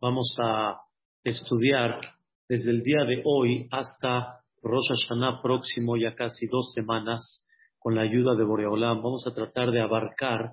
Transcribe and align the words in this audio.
Vamos 0.00 0.36
a 0.42 0.80
estudiar 1.22 2.00
desde 2.48 2.70
el 2.70 2.82
día 2.82 3.04
de 3.04 3.20
hoy 3.22 3.68
hasta 3.70 4.40
Rosh 4.62 4.88
Hashanah 4.88 5.42
próximo, 5.42 5.98
ya 5.98 6.14
casi 6.14 6.46
dos 6.46 6.72
semanas, 6.72 7.46
con 7.78 7.94
la 7.94 8.00
ayuda 8.00 8.34
de 8.34 8.42
Boreolam. 8.42 9.02
Vamos 9.02 9.26
a 9.26 9.34
tratar 9.34 9.70
de 9.70 9.82
abarcar 9.82 10.52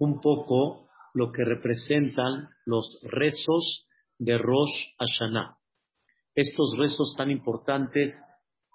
un 0.00 0.20
poco 0.20 0.88
lo 1.14 1.30
que 1.30 1.44
representan 1.44 2.48
los 2.64 3.00
rezos 3.04 3.86
de 4.18 4.38
Rosh 4.38 4.96
Hashanah. 4.98 5.56
Estos 6.34 6.74
rezos 6.76 7.14
tan 7.16 7.30
importantes 7.30 8.12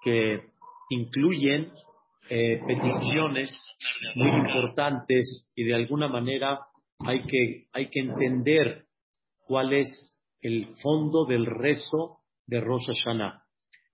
que 0.02 0.46
incluyen 0.88 1.70
eh, 2.30 2.58
peticiones 2.66 3.54
muy 4.14 4.30
importantes 4.30 5.52
y 5.56 5.64
de 5.64 5.74
alguna 5.74 6.08
manera 6.08 6.58
hay 7.00 7.22
que, 7.26 7.66
hay 7.72 7.90
que 7.90 8.00
entender 8.00 8.86
cuál 9.46 9.72
es 9.72 10.16
el 10.40 10.66
fondo 10.82 11.24
del 11.24 11.46
rezo 11.46 12.18
de 12.46 12.60
Rosh. 12.60 12.86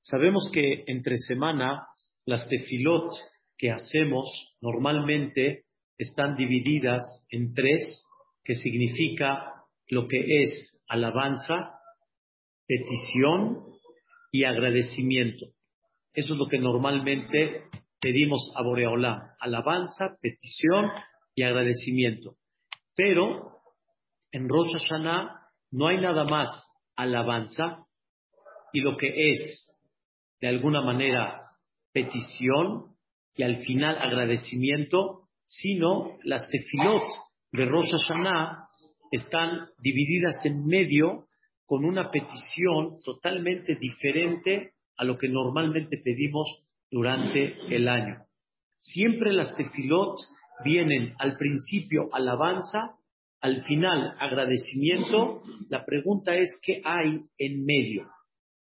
Sabemos 0.00 0.50
que 0.52 0.84
entre 0.86 1.18
semana 1.18 1.86
las 2.24 2.48
tefilot 2.48 3.12
que 3.56 3.70
hacemos 3.70 4.56
normalmente 4.60 5.64
están 5.98 6.36
divididas 6.36 7.26
en 7.30 7.52
tres, 7.54 8.06
que 8.44 8.54
significa 8.54 9.52
lo 9.88 10.06
que 10.06 10.42
es 10.42 10.82
alabanza, 10.88 11.74
petición 12.66 13.64
y 14.30 14.44
agradecimiento. 14.44 15.46
Eso 16.12 16.34
es 16.34 16.38
lo 16.38 16.46
que 16.46 16.58
normalmente 16.58 17.64
pedimos 18.00 18.52
a 18.56 18.62
Boreolam, 18.62 19.20
alabanza, 19.40 20.16
petición 20.20 20.90
y 21.34 21.42
agradecimiento. 21.42 22.36
Pero 22.98 23.60
en 24.32 24.48
Rosh 24.48 24.72
Hashanah 24.72 25.40
no 25.70 25.86
hay 25.86 26.00
nada 26.00 26.24
más 26.24 26.48
alabanza 26.96 27.86
y 28.72 28.80
lo 28.80 28.96
que 28.96 29.06
es, 29.06 29.78
de 30.40 30.48
alguna 30.48 30.82
manera, 30.82 31.42
petición 31.92 32.96
y 33.36 33.44
al 33.44 33.62
final 33.62 33.98
agradecimiento, 33.98 35.28
sino 35.44 36.18
las 36.24 36.50
tefilot 36.50 37.04
de 37.52 37.66
Rosh 37.66 37.88
Hashanah 37.92 38.68
están 39.12 39.68
divididas 39.78 40.34
en 40.42 40.66
medio 40.66 41.28
con 41.66 41.84
una 41.84 42.10
petición 42.10 42.98
totalmente 43.04 43.76
diferente 43.76 44.72
a 44.96 45.04
lo 45.04 45.16
que 45.16 45.28
normalmente 45.28 45.98
pedimos 46.02 46.48
durante 46.90 47.74
el 47.74 47.86
año. 47.86 48.24
Siempre 48.76 49.32
las 49.32 49.54
tefilot 49.54 50.18
vienen 50.64 51.14
al 51.18 51.36
principio 51.36 52.08
alabanza, 52.12 52.96
al 53.40 53.62
final 53.64 54.14
agradecimiento. 54.18 55.42
La 55.68 55.84
pregunta 55.84 56.34
es, 56.34 56.48
¿qué 56.62 56.80
hay 56.84 57.20
en 57.38 57.64
medio? 57.64 58.08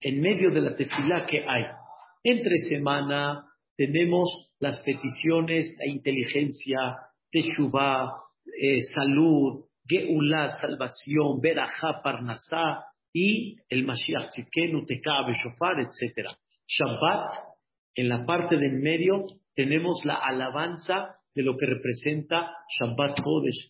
En 0.02 0.22
medio 0.22 0.52
de 0.52 0.62
la 0.62 0.76
tefilá, 0.76 1.26
¿qué 1.26 1.44
hay? 1.48 1.66
Entre 2.24 2.58
semana 2.70 3.46
tenemos 3.76 4.52
las 4.60 4.82
peticiones, 4.82 5.76
la 5.78 5.88
inteligencia, 5.88 6.98
teshuvah, 7.32 8.12
eh, 8.62 8.82
salud, 8.94 9.66
geulá, 9.86 10.50
salvación, 10.50 11.40
verajá, 11.42 12.02
parnasá 12.04 12.86
y 13.14 13.58
el 13.70 13.86
Mashiach 13.86 14.30
tzidkenu, 14.30 14.86
tekab, 14.86 15.32
shofar, 15.34 15.80
etc. 15.80 16.30
Shabbat, 16.68 17.32
en 17.96 18.10
la 18.10 18.26
parte 18.26 18.58
del 18.58 18.80
medio 18.80 19.26
tenemos 19.56 20.02
la 20.06 20.16
alabanza 20.16 21.19
de 21.40 21.46
lo 21.46 21.56
que 21.56 21.68
representa 21.68 22.52
Shabbat 22.68 23.22
Kodesh, 23.22 23.70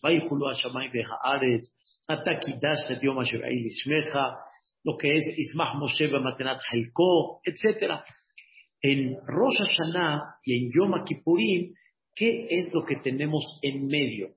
lo 4.82 4.96
que 4.96 5.14
es 5.14 5.24
Ismach 5.36 5.74
Moshe 5.76 6.08
Matenat 6.08 6.60
Halko, 6.68 7.40
etc. 7.44 8.00
En 8.82 9.16
Rosh 9.24 9.58
Hashanah 9.58 10.34
y 10.44 10.64
en 10.64 10.72
Yom 10.72 11.04
Kippurim, 11.04 11.72
¿qué 12.16 12.48
es 12.50 12.74
lo 12.74 12.84
que 12.84 12.96
tenemos 12.96 13.60
en 13.62 13.86
medio? 13.86 14.30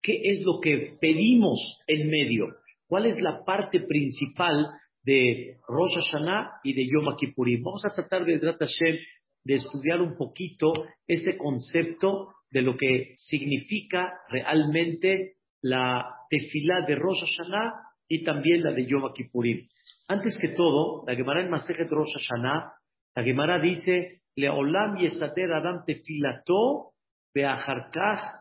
¿Qué 0.00 0.18
es 0.30 0.42
lo 0.42 0.58
que 0.58 0.96
pedimos 0.98 1.78
en 1.86 2.08
medio? 2.08 2.46
¿Cuál 2.86 3.04
es 3.04 3.20
la 3.20 3.44
parte 3.44 3.80
principal 3.80 4.70
de 5.02 5.58
Rosh 5.68 5.96
Hashanah 5.96 6.60
y 6.64 6.72
de 6.72 6.86
Yom 6.86 7.16
Kippurim? 7.18 7.62
Vamos 7.62 7.84
a 7.84 7.90
tratar 7.90 8.24
de, 8.24 8.38
de 8.38 9.54
estudiar 9.54 10.00
un 10.00 10.16
poquito 10.16 10.72
este 11.06 11.36
concepto 11.36 12.28
de 12.52 12.62
lo 12.62 12.76
que 12.76 13.14
significa 13.16 14.12
realmente 14.28 15.36
la 15.62 16.04
tefilá 16.28 16.82
de 16.86 16.94
Rosh 16.96 17.20
Hashanah 17.20 17.72
y 18.08 18.24
también 18.24 18.62
la 18.62 18.72
de 18.72 18.86
Yom 18.86 19.10
Kippurim. 19.14 19.66
Antes 20.08 20.36
que 20.38 20.48
todo, 20.48 21.02
la 21.06 21.16
Gemara 21.16 21.40
en 21.40 21.50
Masejet 21.50 21.88
Rosh 21.88 22.12
Hashanah, 22.14 22.74
la 23.16 23.22
Gemara 23.22 23.58
dice, 23.58 24.22
Leolam 24.36 24.98
yestater 24.98 25.50
adam 25.52 25.84
tefilato 25.86 26.92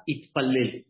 itpalel. 0.06 0.86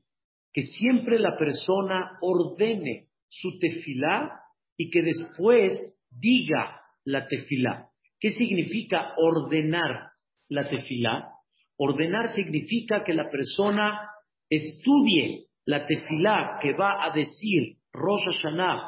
Que 0.53 0.62
siempre 0.64 1.20
la 1.20 1.38
persona 1.38 2.18
ordene 2.22 3.08
su 3.30 3.59
tefilá 3.59 4.42
y 4.78 4.90
que 4.90 5.02
después 5.03 5.78
diga 6.09 6.82
la 7.06 7.28
tefilá. 7.28 7.90
¿Qué 8.20 8.32
significa 8.32 9.14
ordenar 9.18 10.12
la 10.50 10.68
tefilá? 10.68 11.31
Ordenar 11.84 12.30
significa 12.34 13.03
que 13.03 13.12
la 13.12 13.28
persona 13.31 14.08
estudie 14.47 15.47
la 15.66 15.88
tefilá 15.88 16.59
que 16.62 16.74
va 16.74 17.03
a 17.03 17.09
decir 17.09 17.78
Rosh 17.92 18.24
Hashanah 18.24 18.88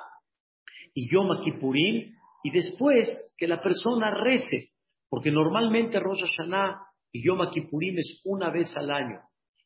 y 0.94 1.12
Yom 1.12 1.42
Kippurim 1.42 2.14
y 2.44 2.52
después 2.52 3.10
que 3.36 3.48
la 3.48 3.64
persona 3.64 4.14
rece, 4.24 4.74
porque 5.10 5.32
normalmente 5.32 6.00
Rosh 6.00 6.22
Hashanah 6.22 6.82
y 7.12 7.26
Yom 7.26 7.50
Kippurim 7.50 7.98
es 7.98 8.22
una 8.26 8.52
vez 8.52 8.72
al 8.76 8.92
año. 8.92 9.22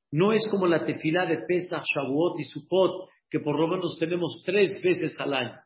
No 0.09 0.31
es 0.31 0.47
como 0.49 0.65
la 0.65 0.85
tefilá 0.85 1.25
de 1.25 1.39
Pesach, 1.45 1.83
Shavuot 1.83 2.39
y 2.39 2.43
Sukkot, 2.43 3.09
que 3.29 3.41
por 3.41 3.59
lo 3.59 3.67
menos 3.67 3.97
tenemos 3.99 4.41
tres 4.45 4.81
veces 4.81 5.19
al 5.19 5.33
año. 5.33 5.59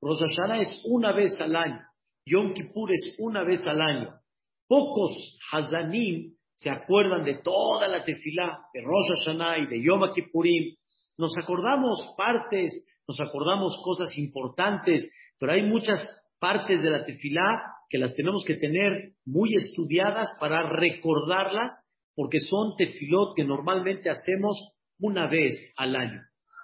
Rosh 0.00 0.18
Hashanah 0.18 0.58
es 0.58 0.82
una 0.86 1.12
vez 1.12 1.32
al 1.38 1.54
año. 1.54 1.80
Yom 2.26 2.54
Kippur 2.54 2.90
es 2.90 3.14
una 3.20 3.44
vez 3.44 3.64
al 3.64 3.80
año. 3.80 4.18
Pocos 4.66 5.38
Hazanim 5.52 6.34
se 6.54 6.70
acuerdan 6.70 7.24
de 7.24 7.34
toda 7.42 7.88
la 7.88 8.04
tefilá 8.04 8.60
de 8.72 8.80
Rosh 8.80 9.08
Hashanah 9.08 9.58
y 9.58 9.66
de 9.66 9.82
Yom 9.82 10.08
Kippurim, 10.14 10.76
nos 11.18 11.36
acordamos 11.36 12.14
partes, 12.16 12.72
nos 13.06 13.20
acordamos 13.20 13.80
cosas 13.84 14.16
importantes, 14.16 15.08
pero 15.38 15.52
hay 15.52 15.64
muchas 15.64 16.00
partes 16.38 16.80
de 16.80 16.90
la 16.90 17.04
tefilá 17.04 17.74
que 17.90 17.98
las 17.98 18.14
tenemos 18.14 18.44
que 18.46 18.54
tener 18.54 19.12
muy 19.24 19.54
estudiadas 19.54 20.28
para 20.40 20.68
recordarlas, 20.70 21.72
porque 22.14 22.38
son 22.38 22.76
tefilot 22.76 23.34
que 23.36 23.44
normalmente 23.44 24.08
hacemos 24.08 24.56
una 25.00 25.26
vez 25.26 25.72
al 25.76 25.96
año. 25.96 26.20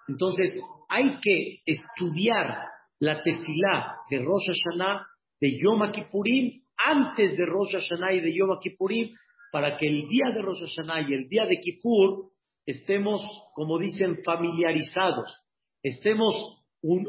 Entonces, 0.09 0.57
hay 0.89 1.19
que 1.21 1.62
estudiar 1.67 2.59
la 3.01 3.22
tefilá 3.22 3.97
de 4.09 4.19
Rosh 4.21 4.47
Hashanah, 4.47 5.07
de 5.41 5.59
Yom 5.59 5.91
Kippurim, 5.91 6.62
antes 6.77 7.37
de 7.37 7.47
Rosh 7.47 7.72
Hashanah 7.72 8.15
y 8.15 8.21
de 8.21 8.37
Yom 8.37 8.59
Kippurim, 8.61 9.11
para 9.53 9.77
que 9.77 9.87
el 9.87 10.09
día 10.09 10.31
de 10.34 10.43
Rosh 10.43 10.61
Hashanah 10.61 11.09
y 11.09 11.15
el 11.15 11.28
día 11.28 11.47
de 11.47 11.59
Kippur 11.59 12.31
estemos, 12.66 13.22
como 13.55 13.78
dicen, 13.78 14.19
familiarizados, 14.25 15.43
estemos, 15.83 16.34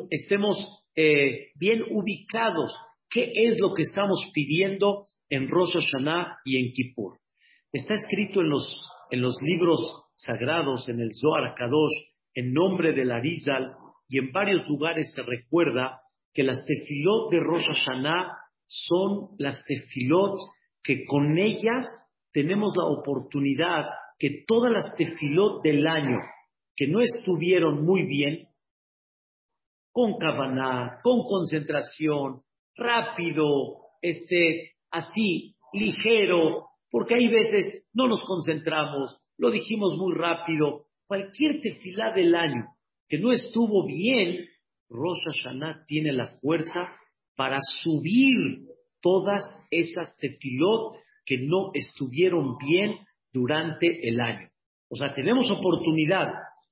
estemos 0.10 0.58
eh, 0.96 1.50
bien 1.56 1.84
ubicados. 1.90 2.72
¿Qué 3.10 3.32
es 3.36 3.60
lo 3.60 3.74
que 3.74 3.84
estamos 3.84 4.26
pidiendo 4.34 5.06
en 5.30 5.50
Rosh 5.50 5.74
Hashanah 5.74 6.38
y 6.46 6.58
en 6.58 6.72
Kippur? 6.74 7.20
Está 7.72 7.94
escrito 7.94 8.42
en 8.42 8.50
los, 8.50 8.90
en 9.12 9.22
los 9.22 9.36
libros 9.42 9.80
sagrados, 10.16 10.88
en 10.90 11.00
el 11.00 11.10
Zohar 11.14 11.56
Kadosh, 11.56 12.12
en 12.34 12.54
nombre 12.54 12.94
de 12.94 13.12
Arizal, 13.12 13.76
y 14.08 14.20
en 14.20 14.32
varios 14.32 14.68
lugares 14.68 15.12
se 15.14 15.22
recuerda 15.22 16.02
que 16.34 16.44
las 16.44 16.66
tefilot 16.66 17.32
de 17.32 17.40
Rosh 17.40 17.66
Hashanah 17.66 18.38
son 18.66 19.36
las 19.38 19.64
tefilot 19.66 20.38
que 20.84 21.06
con 21.06 21.38
ellas 21.38 21.86
tenemos 22.32 22.74
la 22.78 22.86
oportunidad 22.86 23.86
que 24.18 24.44
todas 24.48 24.72
las 24.72 24.96
tefilot 24.96 25.64
del 25.64 25.86
año 25.88 26.20
que 26.76 26.88
no 26.88 27.02
estuvieron 27.02 27.84
muy 27.84 28.04
bien, 28.04 28.48
con 29.92 30.18
cabana, 30.18 31.00
con 31.04 31.24
concentración, 31.24 32.42
rápido, 32.76 33.78
este, 34.02 34.72
así, 34.90 35.56
ligero, 35.74 36.68
porque 36.90 37.16
hay 37.16 37.28
veces 37.28 37.86
no 37.94 38.08
nos 38.08 38.24
concentramos, 38.24 39.20
lo 39.38 39.52
dijimos 39.52 39.98
muy 39.98 40.16
rápido, 40.16 40.86
cualquier 41.08 41.60
tefilá 41.62 42.14
del 42.14 42.34
año 42.36 42.68
que 43.08 43.20
no 43.20 43.32
estuvo 43.34 43.86
bien, 43.86 44.46
Rosh 44.88 45.20
Hashanah 45.26 45.86
tiene 45.86 46.14
la 46.14 46.28
fuerza 46.40 46.88
para 47.36 47.58
subir 47.84 48.36
todas 49.02 49.42
esas 49.70 50.16
tefilot 50.18 50.96
que 51.26 51.38
no 51.38 51.72
estuvieron 51.74 52.58
bien 52.58 52.98
durante 53.32 54.08
el 54.08 54.20
año. 54.20 54.50
O 54.90 54.96
sea, 54.96 55.14
tenemos 55.14 55.50
oportunidad 55.52 56.28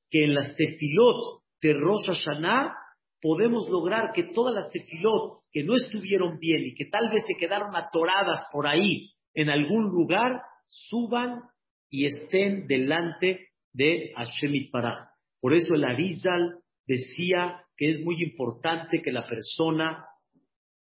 que 0.10 0.24
en 0.24 0.34
las 0.34 0.56
tefilot 0.56 1.42
de 1.62 1.74
Rosh 1.74 2.08
Hashanah 2.08 2.74
podemos 3.22 3.70
lograr 3.70 4.12
que 4.14 4.24
todas 4.24 4.54
las 4.54 4.70
tefilot 4.72 5.40
que 5.52 5.64
no 5.64 5.76
estuvieron 5.76 6.40
bien 6.40 6.66
y 6.66 6.76
que 6.76 6.86
tal 6.86 7.10
vez 7.10 7.26
se 7.26 7.36
quedaron 7.36 7.76
atoradas 7.76 8.46
por 8.52 8.68
ahí 8.68 9.12
en 9.34 9.50
algún 9.50 9.86
lugar, 9.86 10.42
suban 10.66 11.42
y 11.90 12.06
estén 12.06 12.68
delante 12.68 13.50
de 13.74 14.12
Hashem 14.16 14.70
Pará. 14.72 15.12
Por 15.40 15.54
eso 15.54 15.74
el 15.74 15.86
Arizal 15.86 16.60
decía 16.86 17.64
que 17.78 17.90
es 17.90 18.04
muy 18.04 18.22
importante 18.22 19.02
que 19.02 19.12
la 19.12 19.26
persona 19.28 20.06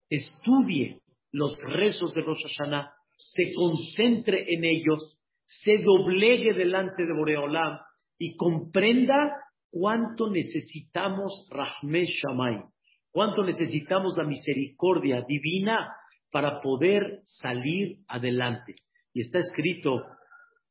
estudie 0.09 1.01
los 1.31 1.55
rezos 1.61 2.13
de 2.13 2.21
Rosh 2.21 2.43
Hashanah, 2.43 2.91
se 3.17 3.51
concentre 3.53 4.45
en 4.53 4.63
ellos, 4.63 5.19
se 5.45 5.77
doblegue 5.77 6.53
delante 6.53 7.05
de 7.05 7.13
Boreolam 7.13 7.79
y 8.17 8.35
comprenda 8.35 9.31
cuánto 9.69 10.29
necesitamos 10.29 11.47
Rahme 11.49 12.05
Shamay, 12.05 12.63
cuánto 13.11 13.43
necesitamos 13.43 14.17
la 14.17 14.23
misericordia 14.23 15.23
divina 15.27 15.89
para 16.31 16.61
poder 16.61 17.21
salir 17.23 17.99
adelante. 18.07 18.75
Y 19.13 19.21
está 19.21 19.39
escrito 19.39 20.03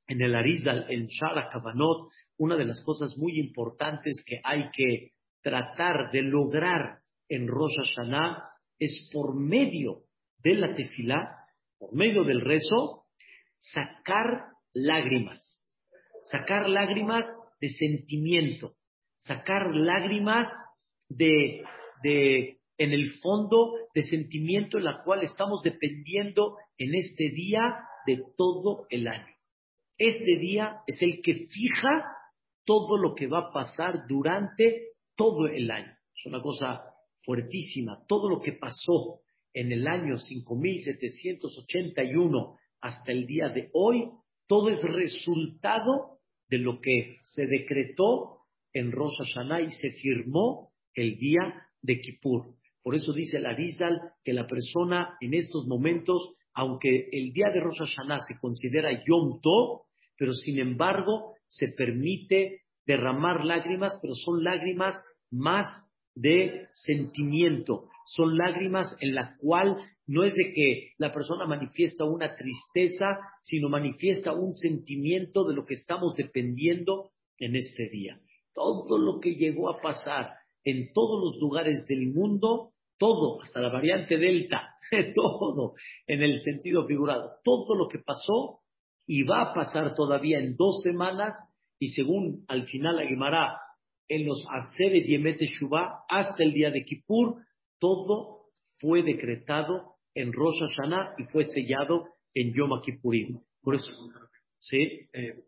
en 0.07 0.23
el 0.23 0.35
Arizal, 0.35 0.87
en 0.89 1.07
Shara 1.07 1.49
Kavanot, 1.49 2.11
una 2.39 2.57
de 2.57 2.67
las 2.67 2.83
cosas 2.85 3.17
muy 3.17 3.39
importantes 3.39 4.23
que 4.27 4.41
hay 4.45 4.71
que 4.73 5.13
tratar 5.43 6.11
de 6.13 6.23
lograr 6.23 6.99
en 7.29 7.49
Rosh 7.49 7.77
Hashanah 7.79 8.45
es 8.79 9.11
por 9.13 9.35
medio 9.35 10.03
de 10.43 10.55
la 10.55 10.75
tefilá, 10.75 11.36
por 11.79 11.95
medio 11.95 12.25
del 12.25 12.41
rezo, 12.41 13.05
sacar 13.59 14.53
lágrimas, 14.73 15.69
sacar 16.25 16.69
lágrimas 16.69 17.27
de 17.61 17.69
sentimiento, 17.71 18.75
sacar 19.17 19.75
lágrimas 19.75 20.49
de, 21.09 21.63
de, 22.03 22.61
en 22.79 22.93
el 22.93 23.13
fondo, 23.23 23.73
de 23.95 24.03
sentimiento 24.03 24.79
en 24.79 24.85
la 24.85 25.03
cual 25.03 25.23
estamos 25.23 25.63
dependiendo 25.63 26.57
en 26.79 26.95
este 26.95 27.31
día 27.31 27.77
de 28.07 28.23
todo 28.37 28.87
el 28.91 29.09
año. 29.09 29.35
Este 29.99 30.37
día 30.39 30.83
es 30.87 31.01
el 31.01 31.21
que 31.23 31.47
fija 31.49 32.05
todo 32.65 32.99
lo 32.99 33.15
que 33.15 33.27
va 33.27 33.39
a 33.39 33.53
pasar 33.53 34.07
durante 34.07 34.93
todo 35.17 35.47
el 35.47 35.71
año. 35.71 35.97
Es 36.15 36.27
una 36.27 36.43
cosa 36.43 36.85
fuertísima. 37.25 38.05
Todo 38.07 38.29
lo 38.29 38.41
que 38.41 38.53
pasó 38.53 39.21
en 39.57 39.73
el 39.73 39.89
año 39.89 40.19
5781 40.19 42.57
hasta 42.83 43.11
el 43.11 43.27
día 43.27 43.49
de 43.49 43.71
hoy, 43.73 44.11
todo 44.47 44.69
es 44.69 44.83
resultado 44.83 46.19
de 46.51 46.59
lo 46.59 46.79
que 46.79 47.17
se 47.23 47.47
decretó 47.47 48.41
en 48.75 48.93
Rosh 48.93 49.17
Hashanah 49.17 49.63
y 49.63 49.71
se 49.71 49.93
firmó 50.03 50.73
el 50.95 51.17
día 51.17 51.41
de 51.81 52.01
Kippur. 52.01 52.55
Por 52.83 52.95
eso 52.95 53.15
dice 53.15 53.39
el 53.39 53.47
Arizal 53.47 53.99
que 54.23 54.35
la 54.35 54.47
persona 54.47 55.17
en 55.23 55.33
estos 55.33 55.67
momentos, 55.67 56.35
aunque 56.53 57.09
el 57.11 57.33
día 57.33 57.49
de 57.49 57.61
Rosh 57.61 57.79
Hashanah 57.79 58.19
se 58.29 58.39
considera 58.39 59.03
Yom 59.07 59.41
Tov, 59.41 59.85
pero 60.19 60.35
sin 60.35 60.59
embargo 60.59 61.33
se 61.47 61.69
permite 61.69 62.61
derramar 62.87 63.43
lágrimas, 63.43 63.99
pero 64.03 64.13
son 64.15 64.45
lágrimas 64.45 65.03
más 65.31 65.67
de 66.15 66.69
sentimiento, 66.73 67.89
son 68.07 68.37
lágrimas 68.37 68.95
en 69.01 69.15
la 69.15 69.37
cual 69.39 69.77
no 70.07 70.25
es 70.25 70.35
de 70.35 70.53
que 70.55 70.93
la 70.99 71.13
persona 71.13 71.47
manifiesta 71.47 72.05
una 72.05 72.37
tristeza, 72.37 73.19
sino 73.43 73.69
manifiesta 73.69 74.33
un 74.33 74.55
sentimiento 74.55 75.45
de 75.45 75.55
lo 75.55 75.65
que 75.65 75.75
estamos 75.75 76.15
dependiendo 76.15 77.11
en 77.39 77.57
este 77.57 77.89
día. 77.89 78.21
Todo 78.55 78.99
lo 78.99 79.21
que 79.21 79.35
llegó 79.35 79.69
a 79.69 79.81
pasar 79.81 80.31
en 80.65 80.93
todos 80.93 81.23
los 81.23 81.41
lugares 81.41 81.85
del 81.87 82.13
mundo, 82.13 82.73
todo, 82.99 83.43
hasta 83.43 83.61
la 83.61 83.71
variante 83.71 84.17
Delta, 84.17 84.75
todo 85.15 85.75
en 86.07 86.23
el 86.23 86.41
sentido 86.41 86.87
figurado, 86.87 87.33
todo 87.45 87.75
lo 87.75 87.89
que 87.89 87.99
pasó 87.99 88.61
y 89.07 89.25
va 89.25 89.43
a 89.43 89.55
pasar 89.55 89.95
todavía 89.95 90.39
en 90.39 90.57
dos 90.57 90.83
semanas 90.83 91.35
y 91.79 91.89
según 91.89 92.45
al 92.49 92.65
final 92.65 92.99
Aguimará 92.99 93.59
en 94.09 94.27
los 94.27 94.47
Aseret 94.51 95.07
Yemet 95.07 95.41
Shuvah 95.41 96.05
hasta 96.09 96.43
el 96.43 96.53
día 96.53 96.71
de 96.71 96.85
Kippur, 96.85 97.37
todo 97.79 98.47
fue 98.79 99.03
decretado 99.03 99.97
en 100.15 100.33
Rosh 100.33 100.61
Hashanah 100.61 101.15
y 101.19 101.25
fue 101.25 101.45
sellado 101.45 102.07
en 102.35 102.53
Yom 102.55 102.81
Kippurim. 102.83 103.41
Por 103.63 103.75
eso, 103.75 103.91
¿sí? 104.59 105.09
Eh, 105.13 105.45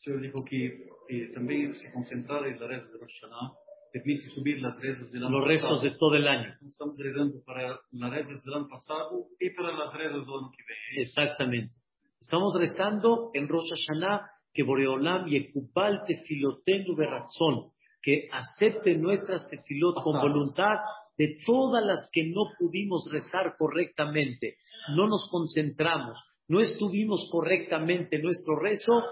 yo 0.00 0.18
dijo 0.18 0.44
que 0.44 0.88
eh, 1.08 1.32
también 1.34 1.74
se 1.74 1.92
concentrar 1.92 2.46
en 2.46 2.58
la 2.60 2.66
reza 2.66 2.88
de 2.88 2.98
Rosh 2.98 3.20
Hashanah 3.20 3.52
permite 3.92 4.30
subir 4.30 4.60
las 4.60 4.78
rezas 4.80 5.10
del 5.12 5.24
año 5.24 5.38
Los 5.38 5.48
restos 5.48 5.82
de 5.82 5.90
todo 5.92 6.14
el 6.14 6.28
año. 6.28 6.54
Estamos 6.66 6.98
rezando 6.98 7.42
para 7.44 7.80
las 7.90 8.10
rezas 8.10 8.42
del 8.44 8.54
año 8.54 8.68
pasado 8.68 9.26
y 9.40 9.50
para 9.50 9.72
las 9.72 9.94
rezas 9.94 10.26
del 10.26 10.34
año 10.34 10.50
que 10.50 10.64
viene. 10.66 11.02
Exactamente. 11.02 11.74
Estamos 12.20 12.54
rezando 12.58 13.30
en 13.34 13.48
Rosh 13.48 13.70
Hashanah 13.70 14.30
que 14.52 14.62
Boreolam 14.62 15.28
y 15.28 15.36
Ekubal 15.36 16.04
Tefilotenu 16.06 16.96
Beratzon 16.96 17.70
que 18.02 18.28
acepte 18.32 18.96
nuestras 18.96 19.46
tefilot 19.48 19.96
con 20.02 20.20
voluntad 20.20 20.78
de 21.18 21.38
todas 21.44 21.84
las 21.84 22.08
que 22.12 22.28
no 22.28 22.44
pudimos 22.58 23.08
rezar 23.10 23.56
correctamente, 23.58 24.56
no 24.94 25.08
nos 25.08 25.28
concentramos, 25.30 26.22
no 26.46 26.60
estuvimos 26.60 27.28
correctamente 27.30 28.16
en 28.16 28.22
nuestro 28.22 28.56
rezo, 28.58 29.02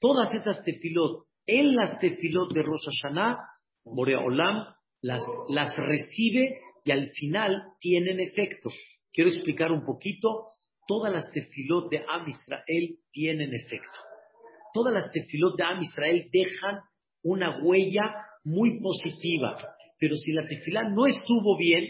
todas 0.00 0.34
estas 0.34 0.64
tefilot, 0.64 1.26
en 1.46 1.76
las 1.76 1.98
tefilot 1.98 2.52
de 2.52 2.62
Rosh 2.62 2.86
Hashanah, 2.86 3.38
Boreolam 3.84 4.74
las, 5.02 5.22
las 5.48 5.76
recibe 5.76 6.58
y 6.84 6.90
al 6.90 7.10
final 7.10 7.62
tienen 7.78 8.20
efecto. 8.20 8.70
Quiero 9.12 9.30
explicar 9.30 9.70
un 9.70 9.84
poquito, 9.84 10.46
todas 10.86 11.12
las 11.12 11.30
tefilot 11.32 11.90
de 11.90 11.98
Am 12.08 12.28
Israel 12.28 12.98
tienen 13.10 13.54
efecto. 13.54 14.00
Todas 14.72 14.94
las 14.94 15.10
tefilot 15.10 15.56
de 15.56 15.64
Am 15.64 15.82
Israel 15.82 16.28
dejan 16.32 16.80
una 17.22 17.62
huella 17.62 18.14
muy 18.44 18.80
positiva. 18.80 19.56
Pero 20.00 20.16
si 20.16 20.32
la 20.32 20.46
tefilá 20.46 20.88
no 20.88 21.06
estuvo 21.06 21.56
bien, 21.58 21.84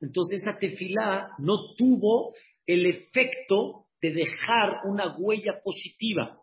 entonces 0.00 0.42
esa 0.42 0.58
tefilá 0.58 1.30
no 1.38 1.74
tuvo 1.76 2.34
el 2.66 2.84
efecto 2.86 3.86
de 4.00 4.12
dejar 4.12 4.82
una 4.84 5.16
huella 5.16 5.54
positiva. 5.64 6.38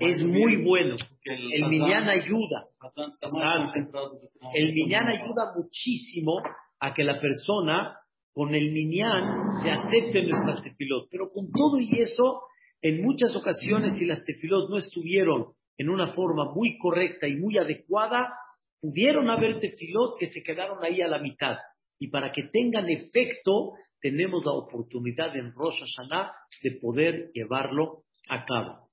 Es 0.00 0.22
muy 0.22 0.64
bueno. 0.64 0.96
El 1.24 1.68
minyan 1.68 2.08
ayuda. 2.08 2.66
El 4.54 4.72
minyan 4.74 5.08
ayuda 5.08 5.54
muchísimo 5.56 6.42
a 6.80 6.92
que 6.92 7.04
la 7.04 7.20
persona 7.20 7.96
con 8.32 8.54
el 8.54 8.72
minyan 8.72 9.52
se 9.62 9.70
acepte 9.70 10.22
nuestras 10.22 10.62
tefilot. 10.64 11.08
Pero 11.08 11.28
con 11.28 11.50
todo 11.52 11.78
y 11.78 12.00
eso, 12.00 12.42
en 12.80 13.02
muchas 13.02 13.36
ocasiones, 13.36 13.94
si 13.94 14.06
las 14.06 14.24
tefilot 14.24 14.68
no 14.68 14.78
estuvieron 14.78 15.52
en 15.78 15.88
una 15.88 16.12
forma 16.12 16.52
muy 16.52 16.78
correcta 16.78 17.26
y 17.26 17.36
muy 17.36 17.58
adecuada, 17.58 18.34
pudieron 18.80 19.30
haber 19.30 19.60
tefilot 19.60 20.18
que 20.18 20.26
se 20.26 20.42
quedaron 20.42 20.84
ahí 20.84 21.00
a 21.00 21.08
la 21.08 21.18
mitad. 21.18 21.56
Y 21.98 22.08
para 22.08 22.32
que 22.32 22.44
tengan 22.52 22.88
efecto, 22.90 23.74
tenemos 24.00 24.44
la 24.44 24.52
oportunidad 24.52 25.34
en 25.36 25.52
Rosh 25.52 25.78
Hashanah 25.78 26.32
de 26.62 26.72
poder 26.80 27.30
llevarlo 27.32 28.04
a 28.28 28.44
cabo. 28.44 28.90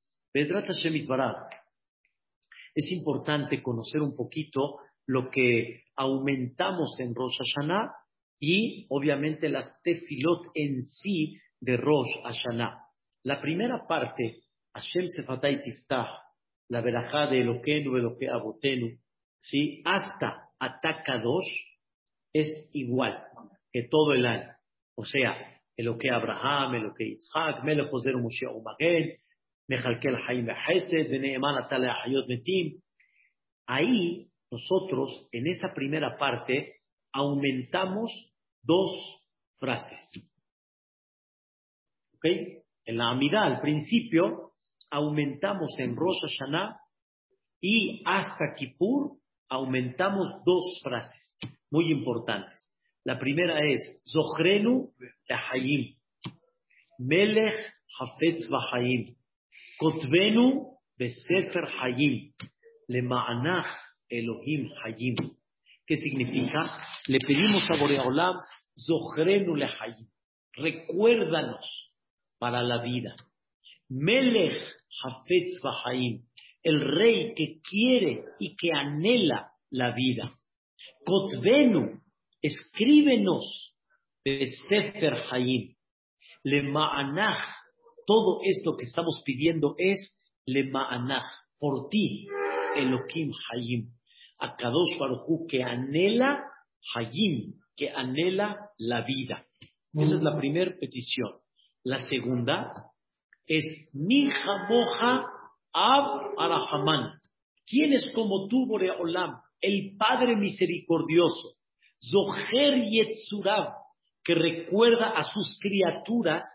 Es 2.76 2.92
importante 2.92 3.64
conocer 3.64 4.02
un 4.02 4.16
poquito 4.16 4.78
lo 5.08 5.30
que 5.32 5.86
aumentamos 5.96 7.00
en 7.00 7.16
Rosh 7.16 7.38
Hashanah 7.40 7.92
y 8.40 8.86
obviamente 8.90 9.50
las 9.50 9.82
tefilot 9.82 10.52
en 10.54 10.84
sí 10.84 11.36
de 11.60 11.78
Rosh 11.78 12.12
Hashanah. 12.24 12.86
La 13.24 13.42
primera 13.42 13.88
parte, 13.88 14.44
Hashem 14.74 15.08
Sefatay 15.08 15.62
Tiftah, 15.64 16.08
la 16.70 16.82
verajá 16.82 17.28
de 17.28 17.42
Eloquenu, 17.42 17.98
Eloque 17.98 18.30
Abotenu, 18.30 18.98
¿sí? 19.42 19.82
hasta 19.86 20.50
Atakadosh 20.60 21.50
es 22.34 22.70
igual 22.74 23.24
que 23.72 23.88
todo 23.90 24.14
el 24.14 24.26
año. 24.26 24.54
O 24.96 25.04
sea, 25.04 25.62
Eloque 25.76 26.12
Abraham, 26.12 26.76
Eloque 26.76 27.06
Yitzhak, 27.06 27.64
Melech 27.64 27.92
Ozer 27.92 28.18
Moshe 28.18 28.46
Umagen, 28.48 29.18
Mechalkel 29.68 30.18
Haim 30.28 30.48
Hesed, 30.50 31.10
Beneeman 31.10 31.58
Atale 31.58 31.90
Hayot 31.90 32.28
Metim. 32.28 32.82
Ahí, 33.66 34.30
nosotros, 34.52 35.28
en 35.32 35.48
esa 35.48 35.74
primera 35.74 36.18
parte, 36.18 36.82
aumentamos 37.14 38.12
dos 38.62 38.92
frases. 39.58 40.30
¿Ok? 42.16 42.26
En 42.86 42.98
la 42.98 43.12
Amidad, 43.12 43.44
al 43.44 43.62
principio, 43.62 44.49
aumentamos 44.90 45.72
en 45.78 45.96
Rosh 45.96 46.22
Hashanah 46.22 46.80
y 47.62 48.02
hasta 48.06 48.54
Kippur 48.56 49.18
aumentamos 49.50 50.28
dos 50.46 50.80
frases 50.84 51.38
muy 51.70 51.92
importantes. 51.92 52.74
La 53.04 53.18
primera 53.18 53.60
es 53.66 54.02
Zochrenu 54.04 54.92
Hayim, 55.30 55.96
Melech 57.00 57.56
Hafetz 58.00 58.50
Vahayim, 58.50 59.16
Kotvenu 59.78 60.78
Besefer 60.98 61.66
Hayim, 61.80 62.34
Lema'anach 62.88 63.70
Elohim 64.10 64.70
Hayim. 64.84 65.16
¿Qué 65.86 65.96
significa? 65.98 66.70
Le 67.08 67.20
pedimos 67.20 67.64
a 67.72 67.80
Boreolam, 67.80 68.36
Zohrenu 68.76 69.56
le 69.56 69.66
Hayim. 69.66 70.08
Recuérdanos 70.54 71.94
para 72.38 72.62
la 72.62 72.84
vida. 72.84 73.16
Melech 73.88 74.79
Hafetz 75.04 75.60
Bahaim. 75.64 76.24
El 76.64 76.82
rey 76.82 77.34
que 77.36 77.60
quiere 77.62 78.26
y 78.40 78.56
que 78.56 78.72
anhela 78.74 79.52
la 79.70 79.94
vida. 79.94 80.38
Kotvenu. 81.06 82.02
Escríbenos. 82.42 83.76
Sefer 84.24 85.16
Hayim. 85.32 85.76
Le 86.44 86.64
Ma'anach. 86.64 87.44
Todo 88.06 88.40
esto 88.44 88.76
que 88.78 88.86
estamos 88.86 89.22
pidiendo 89.26 89.76
es 89.78 90.20
Le 90.46 90.66
Ma'anach. 90.66 91.26
Por 91.58 91.90
ti. 91.90 92.28
Elohim 92.76 93.32
Hayim. 93.52 93.92
A 94.40 94.56
Kadosh 94.56 94.98
Baruchu 94.98 95.48
que 95.48 95.64
anhela 95.64 96.44
Hayim, 96.96 97.56
que 97.76 97.90
anhela 97.90 98.72
la 98.78 99.02
vida. 99.06 99.46
Esa 99.94 100.16
es 100.16 100.22
la 100.22 100.38
primera 100.38 100.76
petición. 100.80 101.30
La 101.84 102.00
segunda 102.00 102.74
es 103.50 103.66
Mi 103.92 104.30
Moja 104.70 105.26
Ab 105.74 106.22
Arahaman. 106.38 107.20
¿Quién 107.66 107.92
es 107.92 108.10
como 108.16 108.48
tú, 108.48 108.66
Boreolam? 108.66 109.42
El 109.60 109.98
Padre 109.98 110.38
misericordioso. 110.38 111.58
Zoher 112.00 112.86
Yetzurav, 112.88 113.74
que 114.24 114.36
recuerda 114.36 115.10
a 115.10 115.24
sus 115.24 115.60
criaturas, 115.62 116.46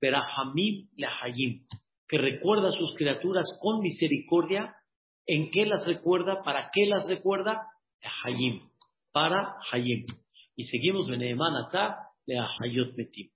Berahamim 0.00 0.88
Lahayim, 0.96 1.66
que 2.08 2.16
recuerda 2.16 2.68
a 2.68 2.72
sus 2.72 2.94
criaturas 2.94 3.44
con 3.60 3.80
misericordia 3.80 4.74
¿En 5.26 5.50
qué 5.50 5.64
las 5.64 5.86
recuerda? 5.86 6.42
¿Para 6.42 6.70
qué 6.72 6.86
las 6.86 7.08
recuerda? 7.08 7.66
Hayim. 8.24 8.68
Para 9.12 9.56
Hayim. 9.72 10.04
Y 10.56 10.64
seguimos 10.64 11.08
Beneeman 11.08 11.52
le 12.26 12.38
Hayot 12.38 12.94
Metim. 12.96 13.30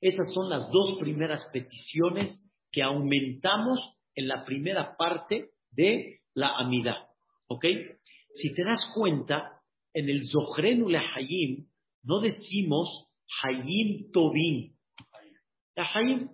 Esas 0.00 0.32
son 0.32 0.48
las 0.48 0.70
dos 0.70 0.96
primeras 1.00 1.44
peticiones 1.52 2.44
que 2.70 2.82
aumentamos 2.82 3.80
en 4.14 4.28
la 4.28 4.44
primera 4.44 4.96
parte 4.96 5.50
de 5.70 6.20
la 6.34 6.56
amida. 6.58 7.08
¿Ok? 7.48 7.64
Si 8.34 8.54
te 8.54 8.64
das 8.64 8.80
cuenta, 8.94 9.60
en 9.92 10.08
el 10.08 10.22
Zohrenu 10.24 10.88
le 10.88 10.98
Hayim 10.98 11.68
no 12.08 12.20
decimos 12.20 13.06
Hayim 13.42 14.10
Tobin. 14.12 14.72
La 15.76 15.84
Hayim. 15.94 16.30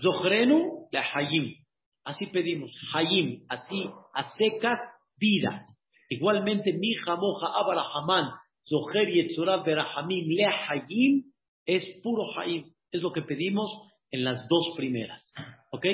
Zohrenu 0.00 0.88
le 0.92 1.00
Hayim. 1.00 1.56
Así 2.04 2.26
pedimos, 2.26 2.70
Hayim, 2.94 3.44
así, 3.48 3.88
a 4.14 4.22
secas, 4.36 4.78
vida. 5.16 5.66
Igualmente, 6.08 6.72
mi 6.72 6.94
moja 7.06 7.46
Abarahaman, 7.46 8.32
Zoher 8.64 9.08
Yetzurav 9.08 9.64
Berahamim, 9.64 10.26
Le 10.28 10.46
Hayim, 10.46 11.32
es 11.64 11.84
puro 12.02 12.24
Hayim. 12.36 12.72
Es 12.92 13.02
lo 13.02 13.12
que 13.12 13.22
pedimos 13.22 13.70
en 14.10 14.24
las 14.24 14.46
dos 14.48 14.74
primeras. 14.76 15.32
¿Ok? 15.72 15.86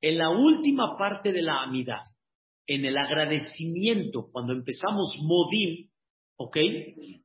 En 0.00 0.18
la 0.18 0.30
última 0.30 0.98
parte 0.98 1.32
de 1.32 1.42
la 1.42 1.62
amidad, 1.62 2.02
en 2.66 2.84
el 2.84 2.96
agradecimiento, 2.98 4.28
cuando 4.32 4.52
empezamos 4.52 5.14
Modim, 5.22 5.88
¿ok? 6.36 6.56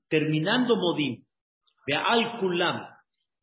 Terminando 0.07 0.75
Modim, 0.75 1.23
Al 1.91 2.39
Kulam, 2.39 2.85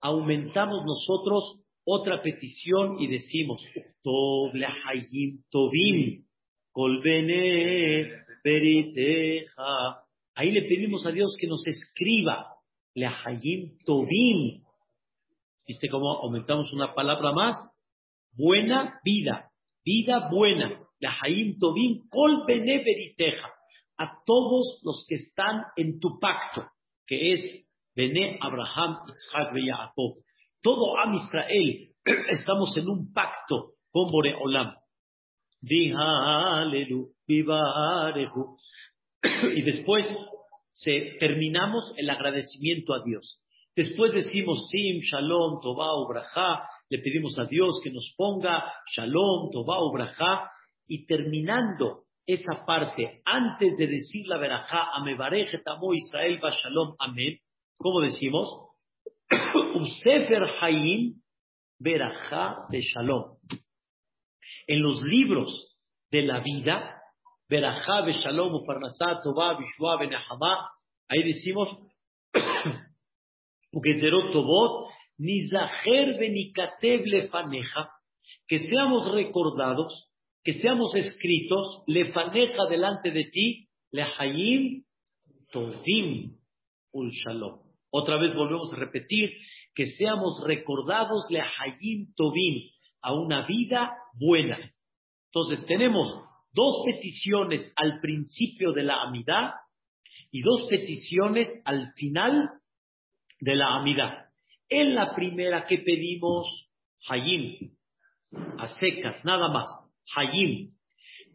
aumentamos 0.00 0.84
nosotros 0.84 1.60
otra 1.84 2.22
petición 2.22 3.00
y 3.00 3.08
decimos, 3.08 3.62
Tov 4.02 4.52
hayim 4.54 5.42
tovim, 5.50 6.24
kolbene 6.70 8.10
beriteja. 8.42 10.04
Ahí 10.34 10.52
le 10.52 10.62
pedimos 10.62 11.06
a 11.06 11.10
Dios 11.10 11.36
que 11.40 11.46
nos 11.46 11.66
escriba, 11.66 12.46
hayim 12.94 13.78
tovim. 13.84 14.62
¿Viste 15.66 15.88
cómo 15.88 16.20
aumentamos 16.22 16.74
una 16.74 16.94
palabra 16.94 17.32
más? 17.32 17.56
Buena 18.32 19.00
vida, 19.02 19.50
vida 19.82 20.28
buena. 20.30 20.78
hayim 21.22 21.58
tovim, 21.58 22.06
kolbene 22.08 22.84
beriteja. 22.84 23.50
A 23.96 24.22
todos 24.26 24.80
los 24.82 25.06
que 25.08 25.14
están 25.14 25.62
en 25.76 26.00
tu 26.00 26.18
pacto, 26.18 26.68
que 27.06 27.32
es 27.32 27.66
Bene 27.94 28.38
Abraham, 28.42 29.06
Isaac 29.08 29.56
y 29.56 29.70
todo 30.60 30.98
Am 30.98 31.14
Israel, 31.14 31.94
estamos 32.30 32.76
en 32.76 32.88
un 32.88 33.12
pacto 33.12 33.74
con 33.90 34.10
Boreolam. 34.10 34.74
Y 39.56 39.62
después 39.62 40.04
se, 40.72 41.16
terminamos 41.18 41.94
el 41.96 42.10
agradecimiento 42.10 42.92
a 42.92 43.02
Dios. 43.02 43.40
Después 43.76 44.12
decimos 44.12 44.68
Sim, 44.70 45.00
Shalom, 45.00 45.60
Tobá, 45.60 45.96
Ubraja, 46.00 46.68
le 46.88 46.98
pedimos 46.98 47.36
a 47.38 47.44
Dios 47.44 47.80
que 47.82 47.90
nos 47.90 48.14
ponga 48.16 48.72
Shalom, 48.94 49.50
Tobá, 49.50 49.82
Ubraja, 49.84 50.50
y 50.86 51.06
terminando 51.06 52.04
esa 52.26 52.64
parte, 52.64 53.20
antes 53.24 53.76
de 53.76 53.86
decir 53.86 54.26
la 54.26 54.38
verajá, 54.38 54.90
Amebareje, 54.94 55.58
Tamo, 55.58 55.92
Israel, 55.92 56.40
va 56.42 56.50
Shalom, 56.50 56.94
Amén, 57.00 57.38
¿cómo 57.76 58.00
decimos? 58.00 58.48
Sefer 60.02 60.44
Hayim 60.60 61.20
Berajá 61.78 62.66
de 62.70 62.80
Shalom. 62.80 63.38
En 64.68 64.82
los 64.82 65.02
libros 65.02 65.76
de 66.12 66.22
la 66.22 66.40
vida, 66.40 67.02
Berajá 67.48 68.02
de 68.02 68.12
Shalom, 68.12 68.54
Ufarnasá, 68.54 69.20
Tobá, 69.22 69.58
Bishua, 69.58 69.98
Benahama, 69.98 70.70
ahí 71.08 71.24
decimos, 71.24 71.68
Tobot, 74.32 74.88
Nizaher 75.18 76.18
Benikatev 76.18 77.06
Lefaneja, 77.06 77.90
que 78.46 78.58
seamos 78.58 79.10
recordados, 79.12 80.10
que 80.42 80.54
seamos 80.54 80.94
escritos, 80.94 81.82
Lefaneja 81.86 82.66
delante 82.68 83.10
de 83.10 83.24
ti, 83.24 83.68
Lehayim 83.90 84.84
Tovim 85.50 86.36
Ul 86.92 87.10
Shalom. 87.10 87.60
Otra 87.90 88.16
vez 88.18 88.34
volvemos 88.34 88.72
a 88.72 88.76
repetir 88.76 89.30
que 89.74 89.86
seamos 89.86 90.42
recordados 90.44 91.26
le 91.30 91.40
Hayim 91.40 92.12
Tovim, 92.14 92.70
a 93.02 93.12
una 93.12 93.46
vida 93.46 93.92
buena. 94.14 94.58
Entonces 95.26 95.66
tenemos 95.66 96.14
dos 96.52 96.82
peticiones 96.86 97.72
al 97.76 98.00
principio 98.00 98.72
de 98.72 98.84
la 98.84 99.02
amidad 99.02 99.52
y 100.30 100.42
dos 100.42 100.66
peticiones 100.70 101.48
al 101.64 101.92
final 101.94 102.50
de 103.44 103.54
la 103.56 103.76
amidad. 103.76 104.30
En 104.68 104.94
la 104.94 105.14
primera 105.14 105.66
que 105.66 105.78
pedimos, 105.78 106.48
Hayim, 107.08 107.72
a 108.58 108.68
secas, 108.68 109.22
nada 109.24 109.48
más, 109.48 109.66
Hayim. 110.16 110.72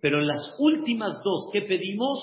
Pero 0.01 0.19
en 0.19 0.27
las 0.27 0.55
últimas 0.57 1.21
dos 1.23 1.49
que 1.53 1.61
pedimos, 1.61 2.19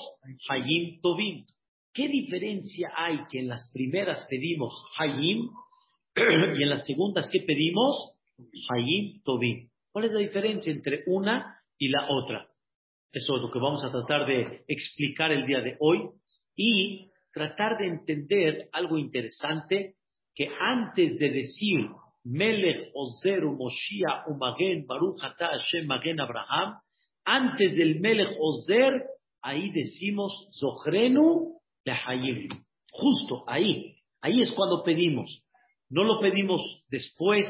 Hayim 0.49 0.99
Tovim. 1.01 1.45
¿Qué 1.93 2.09
diferencia 2.09 2.91
hay 2.95 3.19
que 3.29 3.39
en 3.39 3.47
las 3.47 3.71
primeras 3.73 4.27
pedimos 4.29 4.73
Hayim 4.99 5.49
y 6.15 6.63
en 6.63 6.69
las 6.69 6.85
segundas 6.85 7.29
que 7.31 7.39
pedimos 7.47 8.11
Hayim 8.69 9.21
Tobim? 9.23 9.69
¿Cuál 9.91 10.05
es 10.05 10.11
la 10.11 10.19
diferencia 10.19 10.71
entre 10.71 11.03
una 11.07 11.61
y 11.77 11.87
la 11.87 12.07
otra? 12.09 12.47
Eso 13.11 13.37
es 13.37 13.41
lo 13.41 13.49
que 13.49 13.59
vamos 13.59 13.83
a 13.85 13.91
tratar 13.91 14.27
de 14.27 14.65
explicar 14.67 15.31
el 15.31 15.47
día 15.47 15.61
de 15.61 15.77
hoy 15.79 16.09
y 16.57 17.09
tratar 17.37 17.77
de 17.77 17.87
entender 17.87 18.69
algo 18.73 18.97
interesante 18.97 19.95
que 20.33 20.49
antes 20.59 21.17
de 21.19 21.29
decir 21.29 21.87
Melech 22.23 22.89
Ozer 22.93 23.43
Moshia 23.45 24.23
Umagen 24.27 24.85
Baruch 24.87 25.23
Ata 25.23 25.49
Hashem 25.51 25.85
Magen 25.85 26.19
Abraham, 26.19 26.79
antes 27.23 27.75
del 27.75 27.99
Melech 27.99 28.35
Ozer, 28.39 29.05
ahí 29.41 29.71
decimos 29.71 30.49
Zochrenu 30.59 31.59
Justo 32.91 33.43
ahí, 33.47 33.95
ahí 34.21 34.41
es 34.41 34.51
cuando 34.51 34.83
pedimos. 34.83 35.43
No 35.89 36.03
lo 36.03 36.19
pedimos 36.19 36.61
después, 36.89 37.45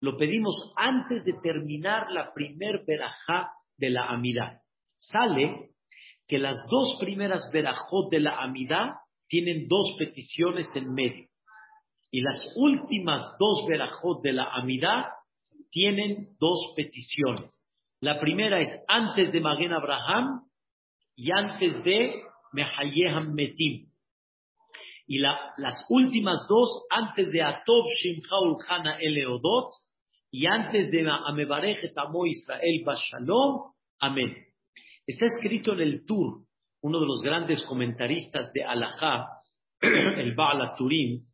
lo 0.00 0.16
pedimos 0.16 0.72
antes 0.76 1.24
de 1.24 1.34
terminar 1.42 2.10
la 2.10 2.32
primer 2.32 2.84
verajá 2.86 3.50
de 3.76 3.90
la 3.90 4.06
amidad. 4.06 4.60
Sale 4.96 5.70
que 6.26 6.38
las 6.38 6.56
dos 6.70 6.96
primeras 7.00 7.50
verajot 7.52 8.10
de 8.10 8.20
la 8.20 8.40
amidad 8.40 8.94
tienen 9.28 9.68
dos 9.68 9.94
peticiones 9.98 10.66
en 10.74 10.92
medio. 10.92 11.28
Y 12.10 12.20
las 12.20 12.40
últimas 12.56 13.22
dos 13.38 13.66
verajot 13.68 14.22
de 14.22 14.32
la 14.32 14.44
amidad 14.52 15.06
tienen 15.70 16.28
dos 16.38 16.72
peticiones. 16.76 17.60
La 18.00 18.20
primera 18.20 18.60
es 18.60 18.68
antes 18.86 19.32
de 19.32 19.40
Magen 19.40 19.72
Abraham 19.72 20.42
y 21.16 21.32
antes 21.32 21.82
de 21.82 22.22
Mehayeham 22.52 23.34
Metim. 23.34 23.88
Y 25.06 25.18
las 25.18 25.86
últimas 25.90 26.46
dos, 26.48 26.86
antes 26.90 27.30
de 27.30 27.42
Atov 27.42 27.84
Shimchaul 28.00 28.56
Hana 28.68 28.96
Eleodot, 29.00 29.70
y 30.30 30.46
antes 30.46 30.90
de 30.90 31.08
Amebarej 31.08 31.92
Tamo 31.94 32.26
Israel 32.26 32.82
Bashalom, 32.84 33.72
Amén. 34.00 34.36
Está 35.06 35.26
escrito 35.26 35.72
en 35.72 35.80
el 35.80 36.04
Tur 36.04 36.44
uno 36.84 37.00
de 37.00 37.06
los 37.06 37.22
grandes 37.22 37.64
comentaristas 37.64 38.52
de 38.52 38.62
Alajá, 38.62 39.40
el 39.80 40.34
Baal 40.34 40.74
Turim, 40.76 41.24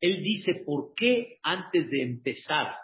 él 0.00 0.22
dice 0.22 0.62
por 0.64 0.94
qué 0.94 1.38
antes 1.42 1.90
de 1.90 2.02
empezar, 2.02 2.76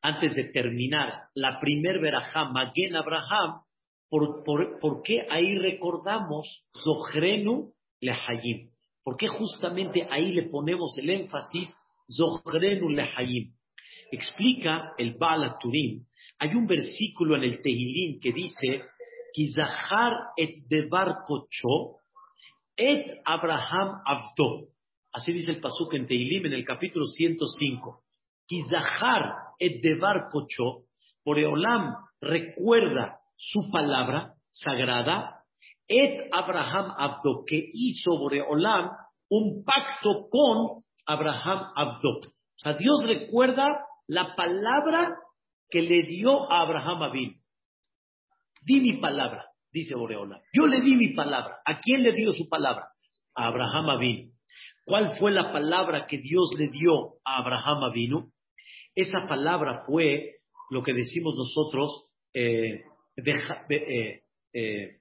antes 0.00 0.36
de 0.36 0.44
terminar 0.44 1.24
la 1.34 1.58
primer 1.58 1.98
verajá, 1.98 2.44
Magen 2.44 2.94
Abraham, 2.94 3.62
por, 4.08 4.44
por, 4.44 5.02
qué 5.02 5.26
ahí 5.28 5.58
recordamos 5.58 6.64
Zohrenu 6.84 7.72
Lehayim? 8.00 8.70
¿Por 9.02 9.16
qué 9.16 9.26
justamente 9.26 10.06
ahí 10.08 10.32
le 10.32 10.44
ponemos 10.44 10.96
el 10.98 11.10
énfasis 11.10 11.74
Zohrenu 12.08 12.90
Lehayim? 12.90 13.52
Explica 14.12 14.92
el 14.98 15.14
Baal 15.14 15.56
Turim, 15.60 16.06
hay 16.38 16.54
un 16.54 16.68
versículo 16.68 17.34
en 17.34 17.42
el 17.42 17.60
Tehillim 17.60 18.20
que 18.20 18.32
dice 18.32 18.84
Kizahar 19.36 20.32
et 20.38 20.64
devar 20.70 21.26
kocho 21.28 22.00
et 22.74 23.20
Abraham 23.26 24.00
avdo. 24.06 24.68
Así 25.12 25.32
dice 25.32 25.50
el 25.50 25.60
pasuk 25.60 25.92
en 25.92 26.06
Teilim 26.06 26.46
en 26.46 26.54
el 26.54 26.64
capítulo 26.64 27.04
105. 27.04 28.00
Kizahar 28.48 29.34
et 29.58 29.82
devar 29.82 30.30
kocho. 30.32 30.88
Boreolam 31.22 31.96
recuerda 32.22 33.18
su 33.36 33.70
palabra 33.70 34.32
sagrada. 34.52 35.44
Et 35.86 36.30
Abraham 36.32 36.94
avdo. 36.96 37.44
Que 37.46 37.60
hizo 37.74 38.16
Boreolam 38.18 38.88
un 39.28 39.64
pacto 39.64 40.28
con 40.30 40.82
Abraham 41.04 41.72
avdo. 41.76 42.20
O 42.20 42.58
sea, 42.58 42.72
Dios 42.72 43.04
recuerda 43.04 43.66
la 44.06 44.34
palabra 44.34 45.14
que 45.68 45.82
le 45.82 46.04
dio 46.04 46.50
a 46.50 46.62
Abraham 46.62 47.02
Abin. 47.02 47.45
Di 48.66 48.80
mi 48.80 48.98
palabra, 48.98 49.44
dice 49.70 49.94
Boreola. 49.94 50.40
Yo 50.52 50.66
le 50.66 50.80
di 50.80 50.96
mi 50.96 51.14
palabra. 51.14 51.60
¿A 51.64 51.78
quién 51.78 52.02
le 52.02 52.12
dio 52.12 52.32
su 52.32 52.48
palabra? 52.48 52.88
A 53.36 53.46
Abraham 53.46 53.90
Avinu. 53.90 54.32
¿Cuál 54.84 55.16
fue 55.18 55.30
la 55.30 55.52
palabra 55.52 56.06
que 56.06 56.18
Dios 56.18 56.50
le 56.58 56.68
dio 56.68 57.18
a 57.24 57.38
Abraham 57.38 57.84
Avinu? 57.84 58.32
Esa 58.94 59.26
palabra 59.28 59.84
fue 59.86 60.38
lo 60.70 60.82
que 60.82 60.94
decimos 60.94 61.34
nosotros, 61.36 62.08
eh, 62.34 62.82
eh, 63.16 64.22
eh, 64.52 64.96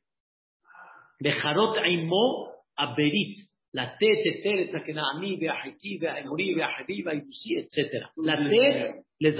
Bejarot 1.19 1.77
Aimo 1.77 2.51
Aberit, 2.75 3.37
la 3.71 3.97
Tete 3.97 4.41
Teretz 4.43 4.75
Akenaami, 4.75 5.37
Beahiki, 5.37 5.97
Beahemori, 5.97 6.53
Beahabiba, 6.53 7.13
etc. 7.13 8.11
La 8.17 8.37
Tet 8.47 9.05
les 9.19 9.37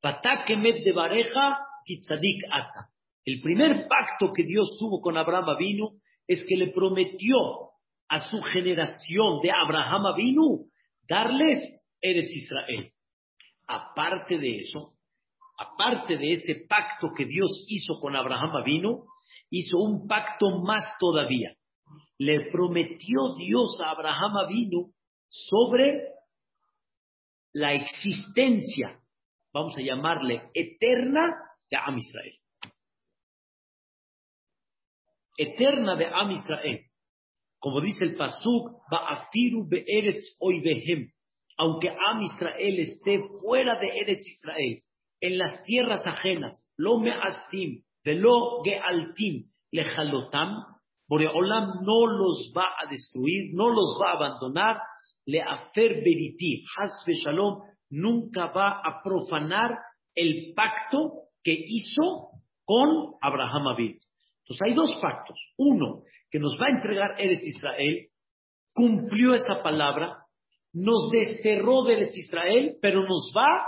Patakemet 0.00 0.84
de 0.84 0.92
Bareja, 0.92 1.58
Kitzadik 1.84 2.44
Ata. 2.50 2.90
El 3.24 3.40
primer 3.40 3.86
pacto 3.86 4.32
que 4.32 4.44
Dios 4.44 4.76
tuvo 4.78 5.00
con 5.00 5.16
Abraham 5.16 5.50
Avinu 5.50 6.00
es 6.26 6.44
que 6.48 6.56
le 6.56 6.68
prometió 6.68 7.36
a 8.08 8.20
su 8.20 8.40
generación 8.40 9.40
de 9.42 9.50
Abraham 9.50 10.06
Avinu 10.06 10.66
darles 11.06 11.80
Eretz 12.00 12.30
Israel. 12.34 12.92
Aparte 13.68 14.38
de 14.38 14.56
eso, 14.56 14.94
aparte 15.58 16.16
de 16.16 16.34
ese 16.34 16.66
pacto 16.68 17.12
que 17.14 17.26
Dios 17.26 17.66
hizo 17.68 18.00
con 18.00 18.16
Abraham 18.16 18.56
Avinu, 18.56 19.04
hizo 19.50 19.78
un 19.78 20.08
pacto 20.08 20.58
más 20.62 20.84
todavía. 20.98 21.54
Le 22.18 22.50
prometió 22.50 23.34
Dios 23.36 23.78
a 23.84 23.90
Abraham 23.90 24.36
Avinu 24.38 24.92
sobre 25.28 26.08
la 27.52 27.74
existencia, 27.74 29.00
vamos 29.52 29.76
a 29.76 29.82
llamarle 29.82 30.50
eterna, 30.54 31.36
de 31.70 31.76
Am 31.76 31.98
Israel 31.98 32.40
eterna 35.40 35.96
de 35.96 36.06
Am 36.06 36.30
Israel. 36.30 36.80
Como 37.58 37.80
dice 37.80 38.04
el 38.04 38.16
Pasuk, 38.16 38.82
Ba'afiru 38.90 39.68
be'eretz 39.68 40.36
hoy 40.40 40.60
behem. 40.60 41.10
Aunque 41.58 41.90
Am 41.90 42.22
Israel 42.22 42.78
esté 42.78 43.20
fuera 43.40 43.78
de 43.78 43.88
Eretz 44.00 44.26
Israel, 44.26 44.80
en 45.20 45.38
las 45.38 45.62
tierras 45.64 46.06
ajenas, 46.06 46.66
lo 46.76 46.98
me'astim, 46.98 47.82
velo 48.04 48.62
ge'altim, 48.64 49.50
lejalotam, 49.70 50.64
Boreolam 51.08 51.82
no 51.82 52.06
los 52.06 52.52
va 52.56 52.66
a 52.80 52.88
destruir, 52.88 53.52
no 53.52 53.68
los 53.68 53.98
va 54.00 54.12
a 54.12 54.16
abandonar, 54.16 54.80
le 55.26 55.42
afer 55.42 56.02
beriti, 56.04 56.64
hasbe 56.78 57.14
shalom, 57.14 57.62
nunca 57.90 58.46
va 58.46 58.80
a 58.80 59.02
profanar 59.02 59.76
el 60.14 60.54
pacto 60.54 61.30
que 61.42 61.52
hizo 61.52 62.30
con 62.64 63.16
Abraham 63.20 63.66
Abid. 63.74 63.96
Entonces 64.50 64.66
hay 64.66 64.74
dos 64.74 65.00
pactos. 65.00 65.38
Uno, 65.58 66.02
que 66.28 66.40
nos 66.40 66.56
va 66.60 66.66
a 66.66 66.76
entregar 66.76 67.14
Eretz 67.20 67.46
Israel, 67.46 68.08
cumplió 68.72 69.34
esa 69.34 69.62
palabra, 69.62 70.24
nos 70.72 71.08
desterró 71.12 71.84
de 71.84 71.92
Eretz 71.92 72.16
Israel, 72.16 72.76
pero 72.82 73.06
nos 73.06 73.32
va 73.36 73.64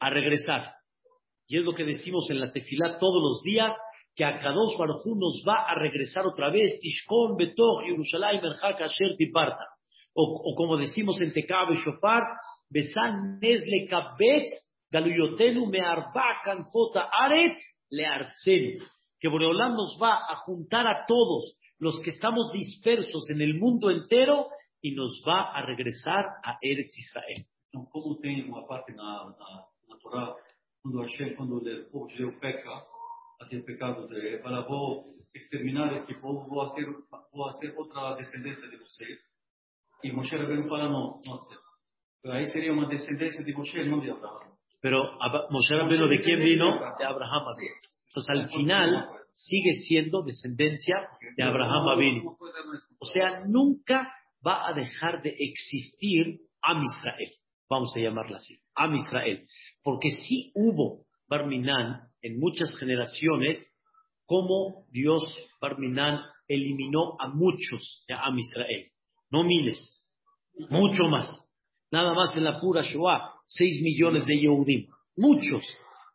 a 0.00 0.08
regresar. 0.08 0.72
Y 1.46 1.58
es 1.58 1.64
lo 1.64 1.74
que 1.74 1.84
decimos 1.84 2.30
en 2.30 2.40
la 2.40 2.50
tefilá 2.50 2.98
todos 2.98 3.22
los 3.22 3.42
días, 3.42 3.70
que 4.16 4.24
a 4.24 4.40
Kadosh 4.40 4.78
Baruj 4.78 5.04
nos 5.04 5.44
va 5.46 5.66
a 5.68 5.74
regresar 5.74 6.26
otra 6.26 6.48
vez, 6.48 6.78
Tishkon, 6.80 7.36
Betoch, 7.36 7.82
Yerushalayim, 7.86 8.40
Merhak, 8.40 8.80
Asher, 8.80 9.16
Tiparta. 9.18 9.66
O, 10.14 10.54
como 10.56 10.78
decimos 10.78 11.20
en 11.20 11.34
Tekabe 11.34 11.76
Shofar, 11.84 12.22
Besan 12.70 13.38
Nezle 13.40 13.86
Kabetz, 13.90 14.48
Galuyotenu 14.90 15.66
Me'arba 15.66 16.40
Kanfota 16.42 17.10
Aretz, 17.12 17.58
Leartzenu 17.90 18.82
que 19.24 19.30
Boreolam 19.30 19.72
nos 19.72 19.96
va 19.96 20.16
a 20.28 20.36
juntar 20.44 20.86
a 20.86 21.06
todos 21.06 21.56
los 21.78 21.98
que 22.04 22.10
estamos 22.10 22.52
dispersos 22.52 23.30
en 23.30 23.40
el 23.40 23.58
mundo 23.58 23.90
entero 23.90 24.48
y 24.82 24.94
nos 24.94 25.22
va 25.26 25.50
a 25.50 25.64
regresar 25.64 26.26
a 26.44 26.58
Eretz 26.60 26.98
Israel. 26.98 27.46
como 27.90 28.20
tem 28.20 28.46
uma 28.46 28.66
parte 28.66 28.92
na, 28.92 29.24
na, 29.24 29.64
na 29.88 29.96
Torá, 30.02 30.36
Hashem, 31.00 31.36
quando 31.36 31.56
o 31.56 31.90
povo 31.90 32.06
judeu 32.10 32.38
peca, 32.38 32.84
hacía 33.40 33.64
pecado 33.64 34.06
de, 34.08 34.42
para 34.42 34.60
vou 34.60 35.16
exterminar 35.34 35.94
este 35.94 36.12
povo, 36.20 36.46
vou 36.46 36.68
fazer, 36.68 36.84
vou 36.84 37.50
fazer 37.50 37.74
outra 37.78 38.16
descendência 38.16 38.68
de 38.68 38.76
você. 38.76 39.06
E 40.02 40.12
Moshe 40.12 40.36
Rabbeinu 40.36 40.68
fala, 40.68 40.90
não, 40.90 41.22
não. 41.24 42.30
Aí 42.30 42.44
seria 42.48 42.74
uma 42.74 42.88
descendência 42.88 43.42
de 43.42 43.54
Moshe, 43.54 43.88
não 43.88 44.00
de 44.00 44.10
Abraham. 44.10 44.53
Pero 44.84 45.18
Moshe 45.48 45.74
Rabbeinu, 45.74 46.06
¿de 46.08 46.18
quién 46.18 46.40
vino? 46.40 46.78
De 46.98 47.06
Abraham. 47.06 47.44
Entonces 48.06 48.28
al 48.28 48.50
final 48.50 49.08
sigue 49.32 49.72
siendo 49.88 50.22
descendencia 50.22 51.08
de 51.38 51.42
Abraham 51.42 51.88
Avinu. 51.88 52.36
O 52.98 53.06
sea, 53.06 53.46
nunca 53.46 54.12
va 54.46 54.68
a 54.68 54.74
dejar 54.74 55.22
de 55.22 55.34
existir 55.38 56.38
Am 56.60 56.82
Israel. 56.82 57.30
Vamos 57.70 57.96
a 57.96 58.00
llamarla 58.00 58.36
así, 58.36 58.58
Am 58.74 58.94
Israel. 58.94 59.46
Porque 59.82 60.10
sí 60.10 60.52
hubo 60.54 61.06
Barminan 61.28 62.02
en 62.20 62.38
muchas 62.38 62.76
generaciones, 62.76 63.64
como 64.26 64.84
Dios 64.90 65.22
Barminan 65.62 66.20
eliminó 66.46 67.16
a 67.20 67.28
muchos 67.28 68.04
de 68.06 68.16
Am 68.16 68.38
Israel. 68.38 68.90
No 69.30 69.44
miles, 69.44 70.06
mucho 70.68 71.04
más. 71.04 71.26
Nada 71.90 72.12
más 72.12 72.36
en 72.36 72.44
la 72.44 72.60
pura 72.60 72.82
Shoah, 72.82 73.33
seis 73.46 73.80
millones 73.82 74.26
de 74.26 74.38
Yehudim. 74.38 74.88
Muchos. 75.16 75.64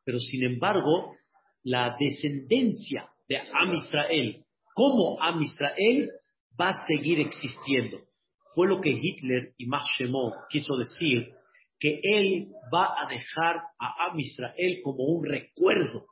Pero 0.04 0.20
sin 0.20 0.44
embargo, 0.44 1.16
la 1.64 1.96
descendencia 2.00 3.10
de 3.28 3.38
Am 3.38 3.74
Israel 3.74 4.46
como 4.80 5.22
Am 5.22 5.42
Israel 5.42 6.10
va 6.58 6.70
a 6.70 6.86
seguir 6.88 7.20
existiendo. 7.20 8.00
Fue 8.56 8.66
lo 8.66 8.80
que 8.80 8.92
Hitler 8.92 9.54
y 9.58 9.66
Max 9.66 9.86
quiso 10.50 10.78
decir, 10.78 11.34
que 11.78 12.00
él 12.02 12.48
va 12.74 12.86
a 12.86 13.10
dejar 13.10 13.58
a 13.78 14.06
Am 14.10 14.18
Israel 14.18 14.80
como 14.82 15.04
un 15.04 15.26
recuerdo. 15.26 16.06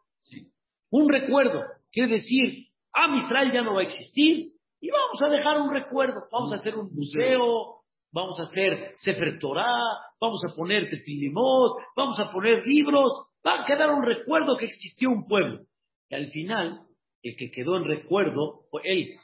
Un 0.91 1.08
recuerdo. 1.08 1.63
Quiere 1.93 2.17
decir, 2.17 2.67
Am 2.91 3.15
Israel 3.15 3.53
ya 3.53 3.62
no 3.62 3.75
va 3.75 3.80
a 3.80 3.84
existir 3.86 4.51
y 4.82 4.89
vamos 4.89 5.21
a 5.21 5.30
dejar 5.30 5.62
un 5.62 5.73
recuerdo. 5.73 6.27
Vamos 6.30 6.51
a 6.51 6.56
hacer 6.56 6.75
un 6.75 6.93
museo, 6.93 7.76
vamos 8.11 8.39
a 8.39 8.43
hacer 8.43 8.93
Sefer 8.95 9.39
Torah, 9.39 9.79
vamos 10.19 10.41
a 10.45 10.53
poner 10.55 10.89
Tefilimot, 10.89 11.77
vamos 11.95 12.19
a 12.19 12.31
poner 12.31 12.65
libros, 12.65 13.11
Va 13.47 13.61
a 13.61 13.65
quedar 13.65 13.89
un 13.91 14.03
recuerdo 14.03 14.57
que 14.57 14.65
existió 14.65 15.09
un 15.09 15.25
pueblo. 15.25 15.61
Y 16.09 16.15
al 16.15 16.29
final, 16.31 16.81
el 17.23 17.35
que 17.37 17.49
quedó 17.49 17.77
en 17.77 17.85
recuerdo 17.85 18.65
fue 18.69 18.81
él. 18.83 19.15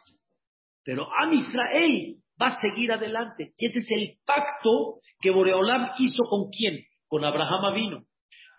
Pero 0.84 1.08
Am 1.22 1.34
Israel 1.34 2.18
va 2.42 2.48
a 2.48 2.60
seguir 2.62 2.94
adelante. 2.94 3.54
Y 3.58 3.66
ese 3.66 3.80
es 3.80 3.92
el 3.92 4.18
pacto 4.26 5.02
que 5.20 5.32
Boreolam 5.32 5.92
hizo 6.00 6.24
con 6.24 6.50
quién? 6.50 6.86
Con 7.08 7.26
Abraham 7.26 7.66
Avino. 7.66 8.06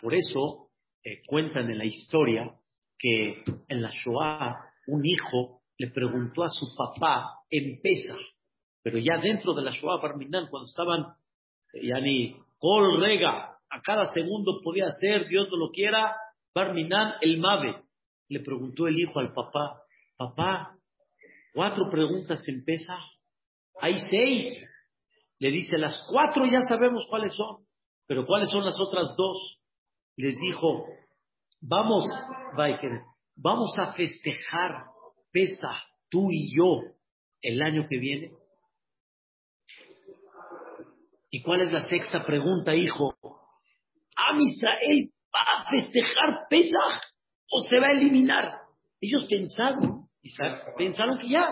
Por 0.00 0.14
eso 0.14 0.68
eh, 1.02 1.22
cuentan 1.26 1.70
en 1.70 1.78
la 1.78 1.86
historia 1.86 2.54
que 2.98 3.42
en 3.68 3.82
la 3.82 3.90
Shoah 3.90 4.54
un 4.86 5.04
hijo 5.06 5.62
le 5.78 5.90
preguntó 5.90 6.42
a 6.42 6.50
su 6.50 6.66
papá 6.76 7.40
en 7.50 7.80
Pesach, 7.80 8.20
pero 8.84 8.98
ya 8.98 9.16
dentro 9.16 9.54
de 9.54 9.62
la 9.62 9.70
Shoah 9.70 10.00
Barminan, 10.00 10.48
cuando 10.50 10.66
estaban, 10.68 11.14
eh, 11.72 11.88
ya 11.88 11.98
ni 12.00 12.36
Col 12.58 13.00
Rega, 13.00 13.56
a 13.70 13.80
cada 13.82 14.04
segundo 14.12 14.60
podía 14.62 14.88
ser, 15.00 15.26
Dios 15.26 15.48
no 15.50 15.56
lo 15.56 15.70
quiera, 15.70 16.14
Barminan 16.54 17.14
el 17.22 17.38
Mave. 17.38 17.82
Le 18.28 18.40
preguntó 18.40 18.86
el 18.86 18.98
hijo 19.00 19.18
al 19.18 19.32
papá, 19.32 19.80
papá, 20.16 20.74
Cuatro 21.54 21.88
preguntas 21.88 22.42
en 22.48 22.64
Pesaj. 22.64 23.00
Hay 23.80 23.94
seis. 24.10 24.46
Le 25.38 25.50
dice, 25.52 25.78
las 25.78 26.04
cuatro 26.10 26.44
ya 26.46 26.60
sabemos 26.68 27.06
cuáles 27.08 27.32
son, 27.32 27.64
pero 28.06 28.26
¿cuáles 28.26 28.50
son 28.50 28.64
las 28.64 28.78
otras 28.80 29.14
dos? 29.16 29.60
Les 30.16 30.34
dijo, 30.40 30.84
vamos, 31.60 32.04
vamos 33.36 33.78
a 33.78 33.92
festejar 33.92 34.84
Pesaj, 35.32 35.76
tú 36.10 36.28
y 36.30 36.56
yo, 36.56 36.80
el 37.40 37.62
año 37.62 37.86
que 37.88 37.98
viene. 37.98 38.32
¿Y 41.34 41.42
cuál 41.42 41.62
es 41.62 41.72
la 41.72 41.80
sexta 41.80 42.24
pregunta, 42.24 42.76
hijo? 42.76 43.12
¿Am 44.14 44.38
Israel 44.38 45.10
va 45.34 45.40
a 45.40 45.68
festejar 45.68 46.46
Pesaj 46.48 47.00
o 47.50 47.60
se 47.62 47.80
va 47.80 47.88
a 47.88 47.90
eliminar? 47.90 48.52
Ellos 49.00 49.26
pensaron, 49.28 50.08
pensaron 50.78 51.18
que 51.18 51.30
ya, 51.30 51.44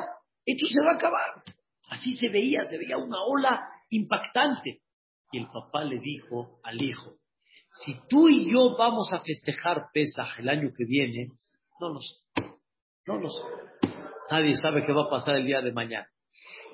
esto 0.46 0.66
se 0.68 0.80
va 0.86 0.92
a 0.92 0.94
acabar. 0.94 1.42
Así 1.90 2.14
se 2.14 2.28
veía, 2.28 2.62
se 2.62 2.78
veía 2.78 2.96
una 2.96 3.24
ola 3.24 3.60
impactante. 3.90 4.82
Y 5.32 5.38
el 5.38 5.48
papá 5.48 5.82
le 5.82 5.98
dijo 5.98 6.60
al 6.62 6.80
hijo, 6.80 7.16
si 7.84 7.96
tú 8.08 8.28
y 8.28 8.52
yo 8.52 8.76
vamos 8.78 9.12
a 9.12 9.18
festejar 9.18 9.86
Pesaj 9.92 10.38
el 10.38 10.48
año 10.48 10.70
que 10.78 10.84
viene, 10.84 11.32
no 11.80 11.88
los, 11.88 12.24
no 13.04 13.18
los, 13.18 13.34
nadie 14.30 14.54
sabe 14.54 14.84
qué 14.84 14.92
va 14.92 15.06
a 15.06 15.10
pasar 15.10 15.38
el 15.38 15.46
día 15.46 15.60
de 15.60 15.72
mañana. 15.72 16.06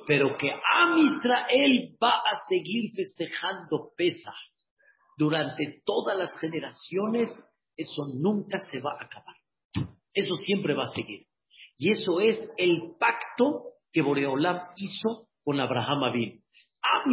Pero 0.08 0.38
que 0.38 0.50
Am 0.50 0.96
Israel 0.96 1.94
va 2.02 2.22
a 2.24 2.46
seguir 2.48 2.90
festejando 2.96 3.90
Pesaj 3.94 4.34
durante 5.18 5.82
todas 5.84 6.16
las 6.16 6.30
generaciones, 6.40 7.28
eso 7.76 8.06
nunca 8.14 8.58
se 8.58 8.80
va 8.80 8.92
a 8.92 9.04
acabar. 9.04 9.36
Eso 10.14 10.34
siempre 10.36 10.74
va 10.74 10.84
a 10.84 10.94
seguir. 10.94 11.26
Y 11.76 11.92
eso 11.92 12.20
es 12.20 12.42
el 12.56 12.94
pacto 12.98 13.74
que 13.92 14.00
Boreolam 14.00 14.58
hizo 14.76 15.28
con 15.44 15.60
Abraham 15.60 16.04
Abin. 16.04 16.42
Am 16.80 17.12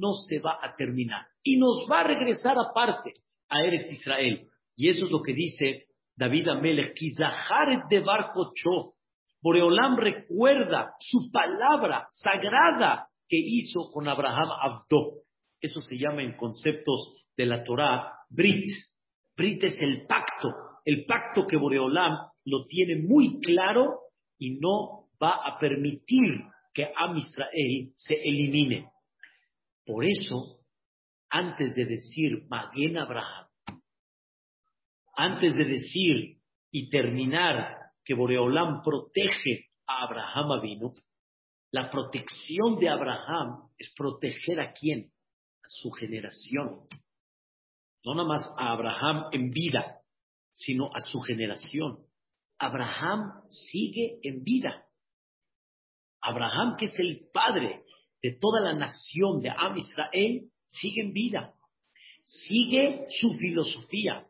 no 0.00 0.14
se 0.14 0.38
va 0.40 0.58
a 0.62 0.74
terminar 0.74 1.26
y 1.42 1.58
nos 1.58 1.86
va 1.90 2.00
a 2.00 2.04
regresar 2.04 2.56
aparte 2.58 3.12
a 3.50 3.62
Eretz 3.62 3.92
Israel. 3.92 4.48
Y 4.74 4.88
eso 4.88 5.04
es 5.04 5.10
lo 5.10 5.20
que 5.22 5.34
dice 5.34 5.86
David 6.16 6.48
Amelech, 6.48 6.98
de 7.90 8.00
Barco 8.00 8.52
Cho. 8.54 8.95
Boreolam 9.46 9.96
recuerda 9.96 10.96
su 10.98 11.30
palabra 11.30 12.08
sagrada 12.10 13.06
que 13.28 13.36
hizo 13.38 13.92
con 13.92 14.08
Abraham 14.08 14.48
Abdo. 14.60 15.22
Eso 15.60 15.80
se 15.82 15.96
llama 15.96 16.24
en 16.24 16.36
conceptos 16.36 17.14
de 17.36 17.46
la 17.46 17.62
Torah 17.62 18.12
Brit. 18.28 18.66
Brit 19.36 19.62
es 19.62 19.80
el 19.80 20.04
pacto, 20.08 20.48
el 20.84 21.06
pacto 21.06 21.46
que 21.46 21.56
Boreolam 21.56 22.16
lo 22.44 22.66
tiene 22.66 22.96
muy 22.96 23.38
claro 23.40 24.00
y 24.36 24.58
no 24.58 25.10
va 25.22 25.38
a 25.46 25.60
permitir 25.60 26.42
que 26.74 26.90
Am 26.96 27.16
Israel 27.16 27.92
se 27.94 28.14
elimine. 28.14 28.90
Por 29.84 30.04
eso, 30.04 30.58
antes 31.30 31.76
de 31.76 31.84
decir 31.84 32.48
Maguen 32.48 32.98
Abraham, 32.98 33.46
antes 35.16 35.54
de 35.54 35.64
decir 35.66 36.38
y 36.72 36.90
terminar 36.90 37.85
que 38.06 38.14
Boreolam 38.14 38.82
protege 38.82 39.66
a 39.86 40.04
Abraham 40.04 40.52
Avinu, 40.52 40.94
la 41.72 41.90
protección 41.90 42.78
de 42.78 42.88
Abraham 42.88 43.68
es 43.76 43.92
proteger 43.96 44.60
a 44.60 44.72
quién? 44.72 45.10
A 45.62 45.68
su 45.68 45.90
generación. 45.90 46.86
No 48.04 48.14
nada 48.14 48.28
más 48.28 48.48
a 48.56 48.70
Abraham 48.70 49.24
en 49.32 49.50
vida, 49.50 49.98
sino 50.52 50.86
a 50.94 51.00
su 51.00 51.20
generación. 51.20 51.98
Abraham 52.58 53.42
sigue 53.50 54.20
en 54.22 54.44
vida. 54.44 54.86
Abraham, 56.22 56.76
que 56.76 56.86
es 56.86 56.98
el 56.98 57.28
padre 57.32 57.82
de 58.22 58.38
toda 58.40 58.60
la 58.60 58.72
nación 58.72 59.40
de 59.42 59.50
Am 59.50 59.76
Israel, 59.76 60.48
sigue 60.68 61.02
en 61.02 61.12
vida. 61.12 61.54
Sigue 62.24 63.06
su 63.20 63.36
filosofía. 63.36 64.26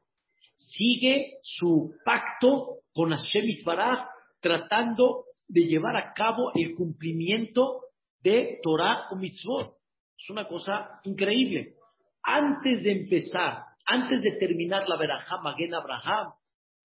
Sigue 0.55 1.39
su 1.43 1.95
pacto 2.05 2.81
con 2.97 3.11
Hashem 3.11 3.45
Itbaraj, 3.45 4.09
tratando 4.41 5.27
de 5.47 5.67
llevar 5.67 5.97
a 5.97 6.15
cabo 6.15 6.51
el 6.55 6.75
cumplimiento 6.75 7.83
de 8.23 8.59
Torah 8.63 9.09
o 9.11 9.17
Mitzvot. 9.17 9.77
Es 10.19 10.31
una 10.31 10.49
cosa 10.49 10.99
increíble. 11.05 11.75
Antes 12.23 12.83
de 12.83 12.93
empezar, 12.93 13.65
antes 13.85 14.23
de 14.23 14.33
terminar 14.39 14.89
la 14.89 14.97
verajá 14.97 15.37
Maguen 15.43 15.75
Abraham, 15.75 16.33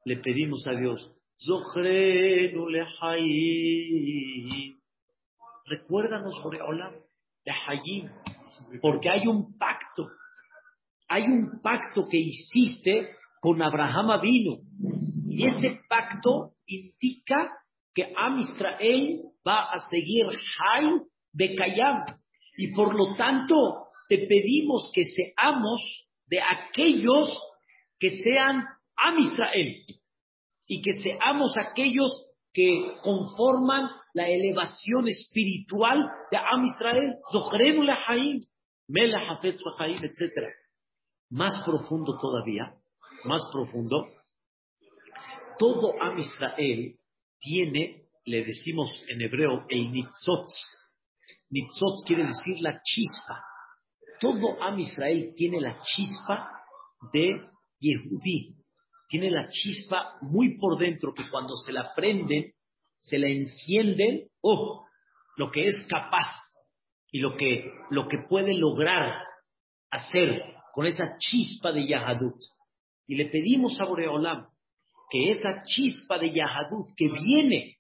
le 0.04 0.18
pedimos 0.18 0.68
a 0.68 0.72
Dios. 0.72 1.16
Recuérdanos, 5.66 6.44
Boreolam, 6.44 6.94
lehayim, 7.46 8.10
porque 8.82 9.10
hay 9.10 9.26
un 9.28 9.58
pacto, 9.58 10.10
hay 11.08 11.24
un 11.24 11.62
pacto 11.62 12.08
que 12.10 12.18
hiciste 12.18 13.16
con 13.40 13.62
Abraham 13.62 14.12
Avino, 14.12 14.58
y 15.28 15.48
ese 15.48 15.81
pacto 16.12 16.54
indica 16.68 17.50
que 17.94 18.14
Am 18.16 18.40
Israel 18.40 19.22
va 19.48 19.72
a 19.72 19.80
seguir 19.90 20.26
Hay 20.60 20.88
Bekayam, 21.34 22.06
y 22.58 22.74
por 22.74 22.94
lo 22.96 23.16
tanto 23.16 23.88
te 24.08 24.26
pedimos 24.28 24.92
que 24.94 25.04
seamos 25.06 26.08
de 26.28 26.40
aquellos 26.42 27.32
que 28.00 28.10
sean 28.10 28.66
Am 28.98 29.20
Israel 29.20 29.86
y 30.68 30.82
que 30.82 30.94
seamos 31.02 31.56
aquellos 31.58 32.28
que 32.54 32.72
conforman 33.04 33.90
la 34.14 34.28
elevación 34.28 35.08
espiritual 35.08 36.00
de 36.32 36.38
Am 36.38 36.66
Israel, 36.66 37.16
etc. 40.04 40.32
Más 41.30 41.64
profundo 41.64 42.18
todavía, 42.20 42.76
más 43.24 43.42
profundo, 43.54 44.08
todo 45.58 46.02
Am 46.02 46.18
Israel 46.20 46.96
tiene, 47.40 48.06
le 48.26 48.44
decimos 48.46 48.92
en 49.08 49.22
hebreo, 49.22 49.66
el 49.70 49.92
nitzot. 49.92 50.48
Nitzot 51.50 52.06
quiere 52.06 52.26
decir 52.26 52.62
la 52.62 52.82
chispa. 52.84 53.44
Todo 54.20 54.62
Am 54.62 54.80
Israel 54.80 55.34
tiene 55.36 55.60
la 55.60 55.82
chispa 55.82 56.50
de 57.12 57.42
Yehudí, 57.80 58.56
tiene 59.08 59.32
la 59.32 59.50
chispa 59.50 60.18
muy 60.22 60.58
por 60.58 60.78
dentro 60.78 61.14
que 61.14 61.28
cuando 61.30 61.56
se 61.56 61.74
la 61.74 61.94
prenden, 61.96 62.54
se 63.00 63.18
la 63.18 63.28
encienden, 63.28 64.28
oh, 64.42 64.86
lo 65.38 65.50
que 65.50 65.64
es 65.64 65.86
capaz 65.90 66.36
y 67.12 67.20
lo 67.20 67.36
que, 67.36 67.72
lo 67.90 68.08
que 68.08 68.20
puede 68.30 68.54
lograr 68.54 69.24
hacer 69.90 70.44
con 70.74 70.86
esa 70.86 71.18
chispa 71.18 71.72
de 71.72 71.88
Yahadut. 71.88 72.38
Y 73.08 73.16
le 73.16 73.26
pedimos 73.26 73.80
a 73.82 73.86
Boreolam 73.86 74.51
que 75.12 75.32
esa 75.34 75.64
chispa 75.64 76.18
de 76.18 76.32
Yahadut 76.32 76.96
que 76.96 77.10
viene 77.10 77.76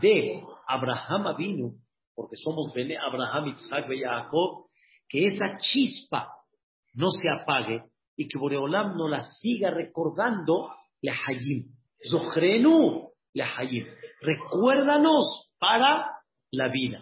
de 0.00 0.40
Abraham 0.68 1.26
Avinu, 1.26 1.72
porque 2.14 2.36
somos 2.36 2.72
Bene 2.72 2.96
Abraham, 2.96 3.48
Isaac 3.48 3.86
y 3.90 4.02
que 5.08 5.26
esa 5.26 5.56
chispa 5.58 6.28
no 6.94 7.10
se 7.10 7.28
apague 7.28 7.82
y 8.16 8.28
que 8.28 8.38
Boreolam 8.38 8.96
no 8.96 9.08
la 9.08 9.22
siga 9.22 9.70
recordando 9.70 10.70
lehayim. 11.02 11.66
Zochrenu 12.08 13.08
lehayim. 13.34 13.86
Recuérdanos 14.20 15.50
para 15.58 16.12
la 16.52 16.68
vida. 16.68 17.00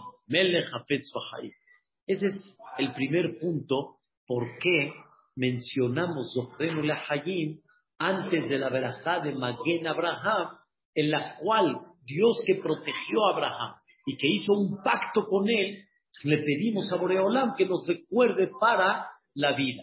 Ese 2.07 2.27
es 2.27 2.59
el 2.79 2.93
primer 2.95 3.39
punto 3.39 3.99
por 4.27 4.59
qué 4.59 4.93
mencionamos 5.37 6.33
Zochrenu 6.35 6.83
lehayim 6.83 7.61
antes 7.99 8.49
de 8.49 8.59
la 8.59 8.69
verajá 8.69 9.21
de 9.21 9.33
Maguen 9.33 9.87
Abraham, 9.87 10.59
en 10.95 11.11
la 11.11 11.37
cual 11.39 11.79
Dios 12.03 12.43
que 12.47 12.57
protegió 12.57 13.27
a 13.27 13.35
Abraham 13.35 13.75
y 14.07 14.17
que 14.17 14.29
hizo 14.29 14.53
un 14.53 14.83
pacto 14.83 15.27
con 15.27 15.49
él, 15.49 15.85
le 16.25 16.39
pedimos 16.39 16.91
a 16.93 16.97
Boreolam 16.97 17.55
que 17.57 17.67
nos 17.67 17.87
recuerde 17.87 18.51
para 18.61 19.09
la 19.35 19.57
vida. 19.57 19.83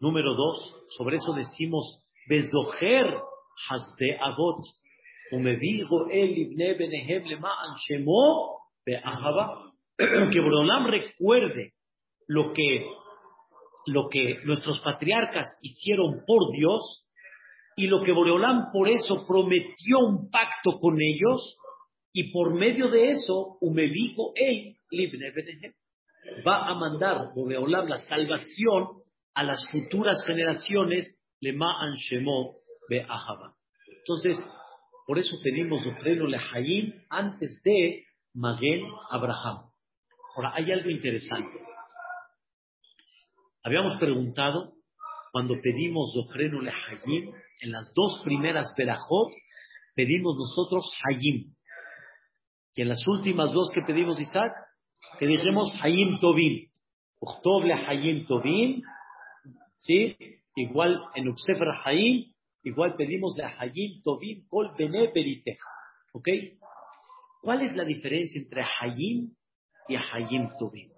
Número 0.00 0.34
dos, 0.34 0.74
sobre 0.96 1.16
eso 1.16 1.32
decimos, 1.32 2.04
Bezoher 2.28 3.14
hasde 3.68 4.18
el 6.10 6.38
ibne 6.38 6.76
que 10.32 10.40
Boreolam 10.40 10.86
recuerde 10.86 11.72
lo 12.26 12.52
que, 12.52 12.86
lo 13.86 14.08
que 14.08 14.40
nuestros 14.44 14.80
patriarcas 14.80 15.46
hicieron 15.62 16.24
por 16.26 16.50
Dios 16.52 17.03
y 17.76 17.86
lo 17.88 18.02
que 18.02 18.12
Boreolam 18.12 18.70
por 18.72 18.88
eso 18.88 19.24
prometió 19.26 19.98
un 20.00 20.30
pacto 20.30 20.78
con 20.80 20.96
ellos 21.00 21.58
y 22.12 22.32
por 22.32 22.54
medio 22.54 22.88
de 22.88 23.10
eso, 23.10 23.58
ibne 23.60 25.30
benehem 25.30 25.72
va 26.46 26.68
a 26.68 26.74
mandar 26.74 27.32
Boreolam 27.34 27.88
la 27.88 27.98
salvación 27.98 29.02
a 29.34 29.42
las 29.42 29.66
futuras 29.70 30.24
generaciones, 30.26 31.18
Lema 31.40 31.80
Anshemo 31.80 32.56
Be'ahaba. 32.88 33.54
Entonces, 33.88 34.38
por 35.06 35.18
eso 35.18 35.36
pedimos 35.42 35.84
le 35.84 36.28
Lehayim 36.28 36.94
antes 37.10 37.60
de 37.62 38.04
Magel 38.34 38.82
Abraham. 39.10 39.70
Ahora, 40.36 40.52
hay 40.54 40.72
algo 40.72 40.90
interesante. 40.90 41.60
Habíamos 43.62 43.98
preguntado 43.98 44.74
cuando 45.32 45.54
pedimos 45.60 46.12
Dofrenu 46.14 46.60
le 46.60 46.70
Hayim, 46.70 47.32
en 47.60 47.72
las 47.72 47.92
dos 47.94 48.20
primeras 48.24 48.72
Berajot, 48.76 49.32
pedimos 49.94 50.36
nosotros 50.36 50.92
Hayim. 51.04 51.54
Y 52.74 52.82
en 52.82 52.88
las 52.88 53.06
últimas 53.06 53.52
dos 53.52 53.70
que 53.72 53.82
pedimos 53.82 54.20
Isaac, 54.20 54.52
que 55.18 55.26
dijimos 55.26 55.72
Hayim 55.82 56.18
Tobin. 56.18 56.68
Uchtov 57.20 57.64
le 57.64 57.74
Hayim 57.74 58.26
Tobin, 58.26 58.82
¿sí? 59.78 60.16
Igual 60.56 61.00
en 61.14 61.28
Uxefer 61.28 61.68
Hayim, 61.84 62.32
igual 62.62 62.96
pedimos 62.96 63.36
le 63.36 63.44
Hayim 63.44 64.02
Tobin 64.02 64.46
Kol 64.48 64.74
Bene. 64.76 65.12
¿Ok? 66.12 66.28
¿Cuál 67.42 67.62
es 67.62 67.76
la 67.76 67.84
diferencia 67.84 68.40
entre 68.40 68.62
Hayim 68.62 69.34
y 69.88 69.96
Hayim 69.96 70.50
Tobin? 70.58 70.90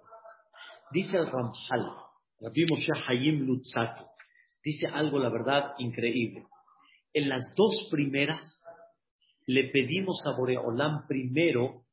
Dice 0.93 1.17
el 1.17 1.27
Ramjal, 1.27 1.93
Rabbi 2.41 2.67
Moshe 2.71 2.93
Hayim 3.09 3.47
Lutzaki, 3.47 4.05
dice 4.67 4.89
algo, 4.89 5.21
la 5.21 5.29
verdad, 5.29 5.75
increíble. 5.79 6.45
En 7.13 7.29
las 7.29 7.55
dos 7.57 7.87
primeras, 7.89 8.65
le 9.47 9.69
pedimos 9.69 10.21
a 10.27 10.37
Boreolam 10.37 11.07
primero 11.07 11.85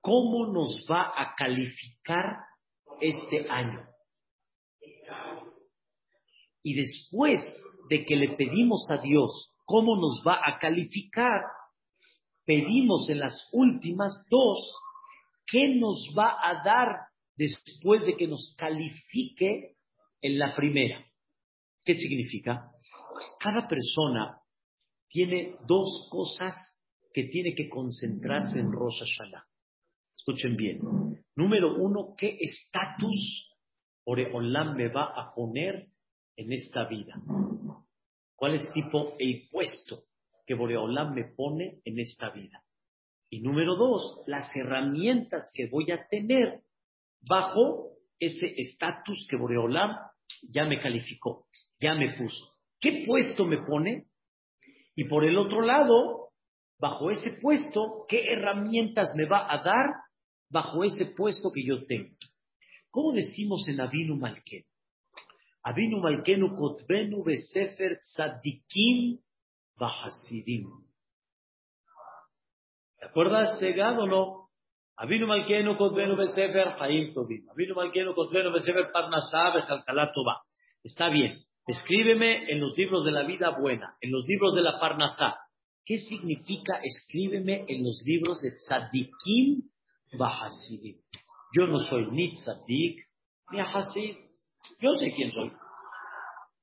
cómo 0.00 0.52
nos 0.52 0.84
va 0.90 1.12
a 1.16 1.36
calificar 1.36 2.38
este 3.00 3.48
año. 3.48 3.86
Y 6.64 6.74
después 6.74 7.40
de 7.88 8.04
que 8.04 8.16
le 8.16 8.30
pedimos 8.30 8.84
a 8.90 8.98
Dios 8.98 9.54
cómo 9.64 9.94
nos 9.94 10.20
va 10.26 10.40
a 10.44 10.58
calificar, 10.58 11.40
pedimos 12.44 13.08
en 13.10 13.20
las 13.20 13.48
últimas 13.52 14.26
dos 14.28 14.58
qué 15.46 15.68
nos 15.68 16.12
va 16.18 16.36
a 16.42 16.64
dar 16.64 16.96
después 17.36 18.04
de 18.06 18.16
que 18.16 18.26
nos 18.26 18.56
califique 18.58 19.76
en 20.20 20.38
la 20.40 20.56
primera. 20.56 21.07
¿Qué 21.88 21.94
significa? 21.94 22.70
Cada 23.40 23.66
persona 23.66 24.38
tiene 25.08 25.56
dos 25.66 26.06
cosas 26.10 26.54
que 27.14 27.28
tiene 27.28 27.54
que 27.54 27.70
concentrarse 27.70 28.58
en 28.58 28.70
Rosh 28.70 28.98
Hashanah. 28.98 29.46
Escuchen 30.14 30.54
bien. 30.54 30.80
Número 31.34 31.76
uno, 31.76 32.14
¿qué 32.14 32.36
estatus 32.40 33.56
Oreolam 34.04 34.76
me 34.76 34.88
va 34.88 35.14
a 35.16 35.32
poner 35.34 35.86
en 36.36 36.52
esta 36.52 36.86
vida? 36.86 37.14
¿Cuál 38.36 38.56
es 38.56 38.70
tipo 38.74 39.14
el 39.18 39.48
puesto 39.50 40.02
que 40.46 40.52
Boreolam 40.52 41.14
me 41.14 41.24
pone 41.34 41.80
en 41.86 42.00
esta 42.00 42.28
vida? 42.28 42.62
Y 43.30 43.40
número 43.40 43.76
dos, 43.76 44.24
las 44.26 44.54
herramientas 44.54 45.50
que 45.54 45.68
voy 45.70 45.90
a 45.90 46.06
tener 46.06 46.64
bajo 47.22 47.92
ese 48.18 48.52
estatus 48.58 49.26
que 49.30 49.38
Boreolam 49.38 49.96
ya 50.50 50.64
me 50.64 50.80
calificó, 50.80 51.46
ya 51.80 51.94
me 51.94 52.16
puso. 52.16 52.54
¿Qué 52.80 53.04
puesto 53.06 53.44
me 53.44 53.58
pone? 53.58 54.06
Y 54.94 55.04
por 55.04 55.24
el 55.24 55.36
otro 55.38 55.62
lado, 55.62 56.30
bajo 56.78 57.10
ese 57.10 57.38
puesto, 57.40 58.04
¿qué 58.08 58.32
herramientas 58.32 59.12
me 59.14 59.26
va 59.26 59.52
a 59.52 59.62
dar 59.62 59.86
bajo 60.50 60.84
ese 60.84 61.06
puesto 61.16 61.50
que 61.52 61.64
yo 61.64 61.84
tengo? 61.86 62.14
¿Cómo 62.90 63.12
decimos 63.12 63.68
en 63.68 63.80
Avinu 63.80 64.16
Malken? 64.16 64.64
Avinu 65.62 66.00
Malkenu 66.00 66.56
Kotbenu 66.56 67.22
Besefer 67.22 67.98
Tzadikim 68.00 69.18
Bahasidim. 69.76 70.68
¿Te 72.98 73.06
acuerdas 73.06 73.60
de 73.60 73.72
Gad 73.74 74.00
o 74.00 74.06
no? 74.06 74.47
Avinu 74.98 75.26
Malkenu 75.26 75.76
Kotbenu 75.76 76.16
Besefer 76.16 76.74
Haim 76.80 77.14
Tobim. 77.14 77.46
Avinu 77.50 77.74
Malkenu 77.74 78.14
Kotbenu 78.14 78.52
Besefer 78.52 78.90
Parnasá 78.92 79.54
Bechalkalá 79.54 80.12
Toba. 80.12 80.42
Está 80.82 81.08
bien. 81.08 81.44
Escríbeme 81.66 82.50
en 82.50 82.60
los 82.60 82.76
libros 82.76 83.04
de 83.04 83.12
la 83.12 83.24
vida 83.24 83.50
buena, 83.50 83.94
en 84.00 84.10
los 84.10 84.26
libros 84.26 84.54
de 84.54 84.62
la 84.62 84.80
Parnasá. 84.80 85.36
¿Qué 85.84 85.98
significa 85.98 86.80
escríbeme 86.82 87.64
en 87.68 87.84
los 87.84 88.02
libros 88.04 88.40
de 88.40 88.52
Tzadikim 88.56 89.62
Bahasidim? 90.18 90.96
Yo 91.54 91.66
no 91.66 91.78
soy 91.80 92.10
ni 92.10 92.34
Tzadik 92.34 93.06
ni 93.52 93.60
Hasid. 93.60 94.16
Yo 94.80 94.92
sé 94.94 95.12
quién 95.14 95.30
soy. 95.32 95.52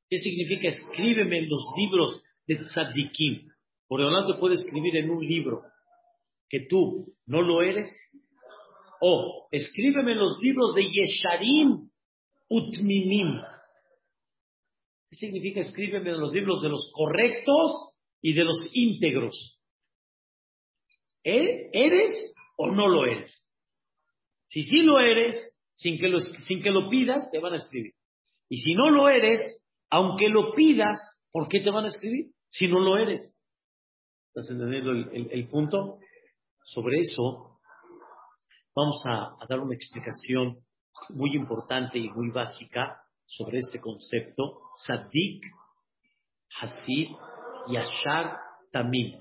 ¿Qué 0.09 0.17
significa 0.17 0.67
escríbeme 0.67 1.39
en 1.39 1.49
los 1.49 1.63
libros 1.77 2.21
de 2.47 2.57
Tzadikim? 2.57 3.47
Por 3.87 4.01
lo 4.01 4.11
tanto, 4.11 4.39
puede 4.39 4.55
escribir 4.55 4.97
en 4.97 5.09
un 5.09 5.25
libro 5.25 5.63
que 6.49 6.67
tú 6.69 7.15
no 7.25 7.41
lo 7.41 7.61
eres. 7.61 7.89
O 9.07 9.47
escríbeme 9.51 10.15
los 10.15 10.39
libros 10.41 10.73
de 10.73 10.81
Yesharim 10.81 11.91
Utmimim. 12.49 13.39
¿Qué 15.11 15.15
significa 15.15 15.59
escríbeme 15.59 16.11
los 16.13 16.33
libros 16.33 16.63
de 16.63 16.69
los 16.69 16.91
correctos 16.91 17.93
y 18.19 18.33
de 18.33 18.43
los 18.43 18.57
íntegros? 18.73 19.59
¿Eres 21.23 22.33
o 22.57 22.71
no 22.71 22.87
lo 22.87 23.05
eres? 23.05 23.47
Si 24.47 24.63
sí 24.63 24.81
lo 24.81 24.99
eres, 24.99 25.55
sin 25.75 25.99
que 25.99 26.07
lo, 26.07 26.19
sin 26.19 26.63
que 26.63 26.71
lo 26.71 26.89
pidas, 26.89 27.29
te 27.29 27.37
van 27.37 27.53
a 27.53 27.57
escribir. 27.57 27.93
Y 28.49 28.57
si 28.57 28.73
no 28.73 28.89
lo 28.89 29.07
eres, 29.07 29.39
aunque 29.91 30.29
lo 30.29 30.51
pidas, 30.55 30.97
¿por 31.31 31.47
qué 31.47 31.59
te 31.59 31.69
van 31.69 31.85
a 31.85 31.89
escribir? 31.89 32.31
Si 32.49 32.67
no 32.67 32.79
lo 32.79 32.97
eres. 32.97 33.37
¿Estás 34.29 34.49
entendiendo 34.49 34.91
el, 34.91 35.47
punto? 35.47 35.99
Sobre 36.63 36.97
eso 37.01 37.54
vamos 38.75 39.01
a, 39.05 39.35
a, 39.39 39.45
dar 39.47 39.59
una 39.59 39.75
explicación 39.75 40.57
muy 41.09 41.35
importante 41.35 41.97
y 41.97 42.09
muy 42.09 42.29
básica 42.29 43.01
sobre 43.25 43.59
este 43.59 43.79
concepto. 43.79 44.59
Sadik, 44.85 45.43
Hasid, 46.59 47.09
Yashar, 47.69 48.37
Tamim. 48.71 49.19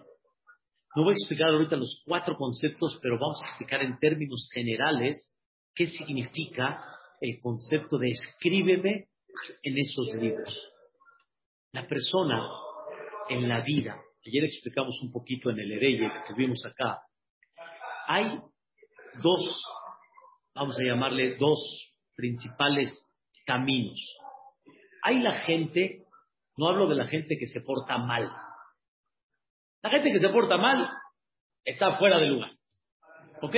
No 0.96 1.02
voy 1.02 1.14
a 1.14 1.16
explicar 1.16 1.48
ahorita 1.48 1.76
los 1.76 2.02
cuatro 2.06 2.36
conceptos, 2.36 2.98
pero 3.02 3.18
vamos 3.18 3.40
a 3.42 3.48
explicar 3.48 3.82
en 3.82 3.98
términos 3.98 4.48
generales 4.52 5.32
qué 5.74 5.86
significa 5.86 6.84
el 7.20 7.40
concepto 7.40 7.98
de 7.98 8.10
escríbeme 8.10 9.08
en 9.62 9.78
esos 9.78 10.14
libros. 10.14 10.70
La 11.72 11.86
persona 11.88 12.48
en 13.28 13.48
la 13.48 13.60
vida, 13.62 14.00
ayer 14.24 14.44
explicamos 14.44 15.00
un 15.02 15.10
poquito 15.10 15.50
en 15.50 15.58
el 15.58 15.72
Hereye 15.72 16.10
que 16.28 16.34
vimos 16.34 16.64
acá, 16.64 17.00
hay 18.06 18.38
dos, 19.22 19.62
vamos 20.54 20.78
a 20.78 20.82
llamarle 20.82 21.36
dos 21.36 21.60
principales 22.16 22.92
caminos. 23.46 24.00
Hay 25.02 25.20
la 25.20 25.40
gente, 25.40 26.04
no 26.56 26.68
hablo 26.68 26.88
de 26.88 26.96
la 26.96 27.06
gente 27.06 27.36
que 27.38 27.46
se 27.46 27.60
porta 27.60 27.98
mal. 27.98 28.30
La 29.82 29.90
gente 29.90 30.10
que 30.10 30.18
se 30.18 30.28
porta 30.28 30.56
mal 30.56 30.88
está 31.64 31.96
fuera 31.98 32.18
de 32.18 32.26
lugar. 32.26 32.52
¿Ok? 33.42 33.56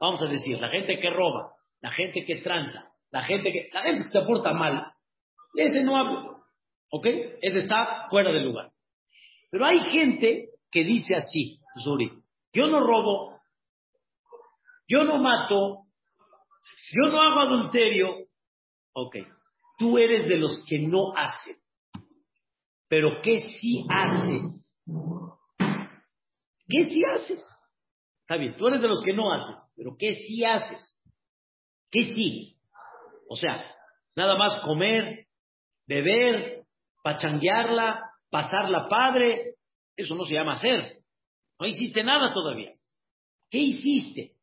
Vamos 0.00 0.22
a 0.22 0.26
decir, 0.26 0.58
la 0.58 0.70
gente 0.70 0.98
que 0.98 1.10
roba, 1.10 1.52
la 1.80 1.90
gente 1.90 2.24
que 2.24 2.36
tranza, 2.36 2.90
la 3.10 3.22
gente 3.22 3.52
que, 3.52 3.68
la 3.72 3.82
gente 3.82 4.04
que 4.04 4.10
se 4.10 4.20
porta 4.22 4.52
mal, 4.52 4.92
ese 5.54 5.82
no 5.82 5.96
hablo. 5.96 6.44
¿Ok? 6.90 7.06
Ese 7.42 7.60
está 7.60 8.06
fuera 8.08 8.32
de 8.32 8.40
lugar. 8.40 8.70
Pero 9.50 9.66
hay 9.66 9.80
gente 9.90 10.50
que 10.70 10.84
dice 10.84 11.14
así, 11.14 11.58
Zuri, 11.82 12.10
yo 12.52 12.66
no 12.66 12.80
robo, 12.80 13.37
yo 14.88 15.04
no 15.04 15.18
mato, 15.18 15.84
yo 16.92 17.10
no 17.10 17.20
hago 17.20 17.40
adulterio. 17.40 18.26
Ok, 18.94 19.16
tú 19.78 19.98
eres 19.98 20.28
de 20.28 20.36
los 20.36 20.64
que 20.66 20.78
no 20.78 21.14
haces. 21.16 21.62
Pero 22.88 23.20
¿qué 23.22 23.38
sí 23.38 23.84
haces? 23.88 24.74
¿Qué 26.66 26.86
sí 26.86 27.02
haces? 27.04 27.40
Está 28.22 28.36
bien, 28.36 28.56
tú 28.56 28.66
eres 28.68 28.80
de 28.80 28.88
los 28.88 29.02
que 29.02 29.12
no 29.12 29.32
haces, 29.32 29.56
pero 29.76 29.96
¿qué 29.98 30.16
sí 30.16 30.44
haces? 30.44 30.98
¿Qué 31.90 32.04
sí? 32.14 32.56
O 33.28 33.36
sea, 33.36 33.64
nada 34.16 34.36
más 34.36 34.60
comer, 34.60 35.26
beber, 35.86 36.64
pachanguearla, 37.02 38.10
pasarla 38.30 38.88
padre, 38.88 39.54
eso 39.96 40.14
no 40.14 40.24
se 40.24 40.34
llama 40.34 40.54
hacer. 40.54 40.98
No 41.58 41.66
hiciste 41.66 42.02
nada 42.02 42.32
todavía. 42.32 42.72
¿Qué 43.50 43.58
hiciste? 43.58 44.37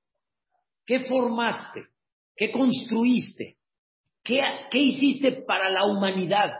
¿Qué 0.85 0.99
formaste? 0.99 1.87
¿Qué 2.35 2.51
construiste? 2.51 3.57
¿Qué, 4.23 4.39
¿Qué, 4.69 4.79
hiciste 4.79 5.43
para 5.43 5.69
la 5.69 5.85
humanidad? 5.85 6.51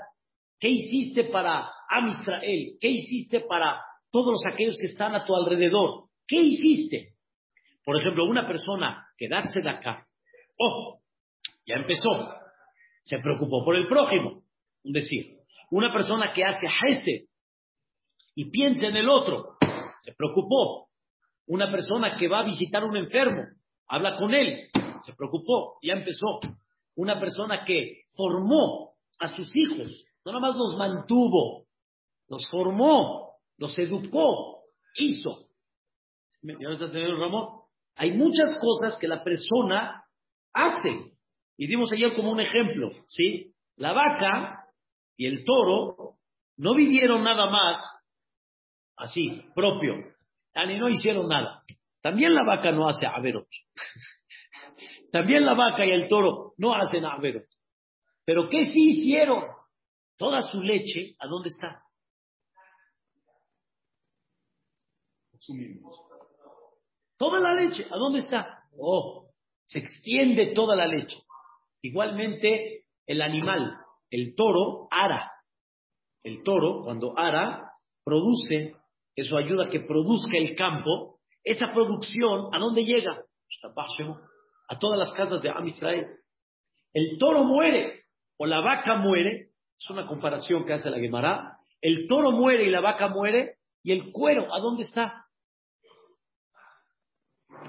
¿Qué 0.60 0.70
hiciste 0.70 1.26
para 1.26 1.70
Am 1.90 2.08
Israel? 2.08 2.78
¿Qué 2.80 2.88
hiciste 2.90 3.42
para 3.42 3.82
todos 4.12 4.42
aquellos 4.46 4.78
que 4.80 4.88
están 4.88 5.14
a 5.16 5.26
tu 5.26 5.36
alrededor? 5.36 6.06
¿Qué 6.28 6.38
hiciste? 6.38 7.16
Por 7.84 7.98
ejemplo, 7.98 8.26
una 8.26 8.48
persona 8.48 9.06
que 9.18 9.28
de 9.28 9.70
acá, 9.70 10.08
ojo, 10.58 11.02
ya 11.68 11.76
empezó, 11.76 12.10
se 13.04 13.20
preocupó 13.20 13.64
por 13.64 13.76
el 13.76 13.88
prójimo, 13.88 14.44
un 14.84 14.94
decir, 14.94 15.38
una 15.72 15.94
persona 15.94 16.32
que 16.34 16.44
hace 16.44 16.66
Hesed 16.66 17.28
y 18.36 18.50
piensa 18.50 18.88
en 18.88 18.96
el 18.96 19.10
otro, 19.10 19.58
se 20.02 20.14
preocupó. 20.14 20.90
Una 21.48 21.70
persona 21.72 22.16
que 22.18 22.28
va 22.28 22.40
a 22.40 22.46
visitar 22.46 22.84
un 22.84 22.98
enfermo 22.98 23.44
habla 23.88 24.15
con 24.17 24.34
él. 24.34 24.69
Se 25.06 25.13
preocupó, 25.13 25.78
ya 25.82 25.93
empezó. 25.93 26.39
Una 26.95 27.19
persona 27.19 27.65
que 27.65 28.04
formó 28.15 28.93
a 29.19 29.28
sus 29.28 29.52
hijos, 29.56 30.06
no 30.24 30.32
nada 30.32 30.48
más 30.48 30.56
los 30.56 30.78
mantuvo, 30.78 31.65
los 32.30 32.50
formó, 32.50 33.34
los 33.58 33.78
educó, 33.78 34.63
hizo. 34.95 35.48
Hay 37.95 38.12
muchas 38.13 38.58
cosas 38.60 38.98
que 39.00 39.08
la 39.08 39.24
persona 39.24 40.04
hace. 40.54 41.13
Y 41.58 41.67
dimos 41.67 41.91
ayer 41.93 42.15
como 42.15 42.32
un 42.32 42.41
ejemplo, 42.41 42.89
¿sí? 43.08 43.54
La 43.78 43.93
vaca 43.93 44.65
y 45.17 45.28
el 45.28 45.43
toro 45.45 46.15
no 46.58 46.76
vivieron 46.76 47.24
nada 47.24 47.50
más 47.50 47.78
así, 48.98 49.41
propio. 49.54 49.95
Ni 50.67 50.78
no 50.80 50.89
hicieron 50.89 51.28
nada. 51.28 51.63
También 52.06 52.36
la 52.36 52.44
vaca 52.44 52.72
no 52.72 52.88
hace 52.88 53.08
averot. 53.08 53.48
También 55.12 55.44
la 55.44 55.56
vaca 55.56 55.84
y 55.88 55.89
el 55.89 56.08
toro 56.08 56.54
no 56.60 56.76
hacen 56.76 57.04
averot. 57.04 57.48
Pero 58.24 58.48
¿qué 58.48 58.65
sí 58.65 58.91
hicieron? 58.91 59.44
Toda 60.15 60.44
su 60.44 60.62
leche, 60.62 61.15
¿a 61.18 61.28
dónde 61.28 61.50
está? 61.50 61.82
Toda 67.18 67.39
la 67.39 67.56
leche, 67.56 67.88
¿a 67.89 67.98
dónde 67.98 68.20
está? 68.20 68.60
Oh, 68.78 69.32
se 69.65 69.80
extiende 69.80 70.54
toda 70.54 70.76
la 70.76 70.86
leche. 70.86 71.18
Igualmente, 71.82 72.86
el 73.08 73.24
animal, 73.24 73.80
el 74.12 74.36
toro, 74.36 74.88
ara. 74.91 75.32
El 76.22 76.44
toro, 76.44 76.84
cuando 76.84 77.18
ara, 77.18 77.72
produce, 78.04 78.76
eso 79.15 79.38
ayuda 79.38 79.65
a 79.65 79.70
que 79.72 79.80
produzca 79.80 80.38
el 80.38 80.56
campo. 80.56 81.14
Esa 81.45 81.71
producción, 81.71 82.49
¿a 82.53 82.60
dónde 82.60 82.84
llega? 82.84 83.23
A 84.67 84.79
todas 84.79 84.97
las 84.97 85.13
casas 85.13 85.43
de 85.43 85.49
Am 85.51 85.67
Israel. 85.67 86.08
El 86.91 87.19
toro 87.19 87.43
muere, 87.43 88.05
o 88.38 88.47
la 88.47 88.62
vaca 88.62 88.95
muere, 88.95 89.51
es 89.77 89.89
una 89.91 90.08
comparación 90.08 90.65
que 90.65 90.73
hace 90.73 90.89
la 90.89 90.99
Gemara. 90.99 91.60
El 91.81 92.08
toro 92.08 92.31
muere 92.31 92.65
y 92.65 92.71
la 92.71 92.81
vaca 92.81 93.10
muere, 93.10 93.60
y 93.84 93.91
el 93.91 94.12
cuero, 94.12 94.51
¿a 94.53 94.60
dónde 94.60 94.81
está? 94.81 95.27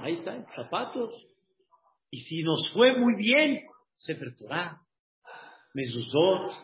Ahí 0.00 0.14
está, 0.14 0.42
zapatos. 0.54 1.12
Y 2.10 2.20
si 2.20 2.42
nos 2.42 2.70
fue 2.72 2.96
muy 2.96 3.14
bien, 3.16 3.66
Sefer 3.94 4.34
Torah, 4.36 4.80
Mezuzot, 5.74 6.54